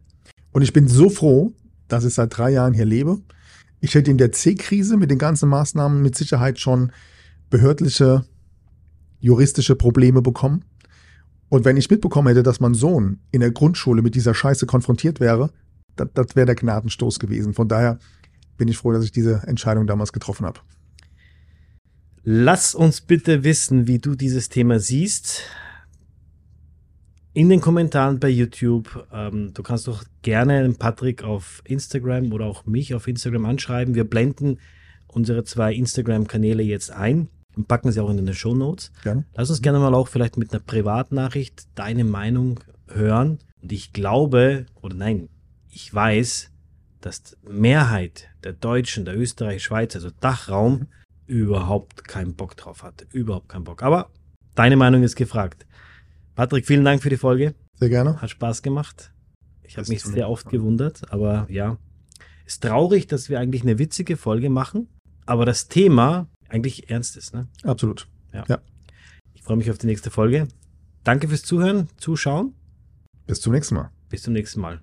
Und 0.53 0.63
ich 0.63 0.73
bin 0.73 0.87
so 0.87 1.11
froh, 1.11 1.55
dass 1.89 2.05
ich 2.05 2.15
seit 2.15 2.39
drei 2.39 2.51
Jahren 2.51 2.73
hier 2.73 2.85
lebe. 2.85 3.19
Ich 3.81 3.97
hätte 3.97 4.13
in 4.13 4.19
der 4.19 4.31
C-Krise 4.31 4.97
mit 4.97 5.11
den 5.11 5.19
ganzen 5.19 5.49
Maßnahmen 5.49 6.03
mit 6.03 6.15
Sicherheit 6.17 6.61
schon 6.61 6.93
behördliche, 7.51 8.25
juristische 9.19 9.75
Probleme 9.75 10.23
bekommen. 10.23 10.65
Und 11.49 11.65
wenn 11.65 11.77
ich 11.77 11.91
mitbekommen 11.91 12.29
hätte, 12.29 12.45
dass 12.45 12.61
mein 12.61 12.75
Sohn 12.75 13.19
in 13.33 13.41
der 13.41 13.51
Grundschule 13.51 14.03
mit 14.03 14.15
dieser 14.15 14.35
Scheiße 14.35 14.67
konfrontiert 14.67 15.19
wäre, 15.19 15.51
das, 15.97 16.09
das 16.15 16.37
wäre 16.37 16.47
der 16.47 16.55
Gnadenstoß 16.55 17.19
gewesen. 17.19 17.55
Von 17.55 17.69
daher 17.69 17.99
bin 18.57 18.69
ich 18.69 18.79
froh, 18.79 18.93
dass 18.93 19.05
ich 19.05 19.13
diese 19.13 19.43
Entscheidung 19.47 19.87
damals 19.87 20.13
getroffen 20.13 20.47
habe. 20.47 20.61
Lass 22.25 22.75
uns 22.75 23.01
bitte 23.01 23.43
wissen, 23.43 23.89
wie 23.89 23.99
du 23.99 24.15
dieses 24.15 24.49
Thema 24.49 24.79
siehst. 24.79 25.43
In 27.35 27.49
den 27.49 27.61
Kommentaren 27.61 28.21
bei 28.21 28.29
YouTube. 28.29 29.09
Ähm, 29.13 29.53
du 29.55 29.63
kannst 29.63 29.89
doch 29.89 30.05
gerne 30.21 30.73
Patrick 30.79 31.25
auf 31.25 31.63
Instagram 31.65 32.33
oder 32.33 32.45
auch 32.45 32.67
mich 32.67 32.95
auf 32.95 33.09
Instagram 33.09 33.47
anschreiben. 33.47 33.95
Wir 33.95 34.05
blenden 34.05 34.59
unsere 35.09 35.45
zwei 35.45 35.75
Instagram-Kanäle 35.75 36.63
jetzt 36.63 36.91
ein 36.91 37.29
und 37.57 37.69
packen 37.69 37.91
sie 37.91 38.01
auch 38.01 38.11
in 38.11 38.25
den 38.25 38.35
Show 38.35 38.55
Notes. 38.55 38.93
Gerne. 39.03 39.25
Lass 39.35 39.51
uns 39.51 39.63
gerne 39.63 39.79
mal 39.79 39.95
auch 39.95 40.09
vielleicht 40.09 40.37
mit 40.37 40.53
einer 40.53 40.63
Privatnachricht 40.63 41.67
deine 41.75 42.05
Meinung 42.05 42.61
hören. 42.89 43.39
Und 43.63 43.73
ich 43.73 43.93
glaube, 43.93 44.67
oder 44.81 44.95
nein, 44.95 45.29
ich 45.73 45.93
weiß, 45.93 46.51
dass 47.01 47.23
die 47.23 47.37
Mehrheit 47.49 48.29
der 48.45 48.53
Deutschen, 48.53 49.05
der 49.05 49.19
Österreich, 49.19 49.65
Schweiz, 49.65 49.97
also 49.97 50.11
Dachraum, 50.21 50.87
überhaupt 51.27 52.07
keinen 52.07 52.35
Bock 52.35 52.57
drauf 52.57 52.83
hat. 52.83 53.07
Überhaupt 53.13 53.49
keinen 53.49 53.65
Bock. 53.65 53.83
Aber 53.83 54.11
deine 54.55 54.77
Meinung 54.77 55.03
ist 55.03 55.17
gefragt. 55.17 55.67
Patrick, 56.35 56.67
vielen 56.67 56.85
Dank 56.85 57.03
für 57.03 57.09
die 57.09 57.17
Folge. 57.17 57.55
Sehr 57.75 57.89
gerne. 57.89 58.21
Hat 58.21 58.31
Spaß 58.31 58.63
gemacht. 58.63 59.13
Ich 59.63 59.79
habe 59.79 59.89
mich 59.89 60.03
sehr 60.03 60.29
oft 60.29 60.51
gewundert, 60.51 61.11
aber 61.11 61.47
ja. 61.49 61.79
Ist 62.45 62.63
traurig, 62.63 63.07
dass 63.07 63.31
wir 63.31 63.41
eigentlich 63.41 63.63
eine 63.63 63.79
witzige 63.79 64.17
Folge 64.17 64.51
machen, 64.51 64.89
aber 65.25 65.47
das 65.47 65.69
Thema 65.69 66.29
eigentlich 66.49 66.91
ernst 66.91 67.17
ist. 67.17 67.33
Ne? 67.33 67.49
Absolut. 67.63 68.09
Ich 69.33 69.43
freue 69.43 69.57
mich 69.57 69.71
auf 69.71 69.79
die 69.79 69.87
nächste 69.87 70.11
Folge. 70.11 70.49
Danke 71.03 71.29
fürs 71.29 71.43
Zuhören, 71.43 71.89
Zuschauen. 71.97 72.55
Bis 73.27 73.41
zum 73.41 73.55
nächsten 73.55 73.77
Mal. 73.77 73.91
Bis 74.11 74.23
zum 74.23 74.35
nächsten 74.35 74.61
Mal. 74.61 74.83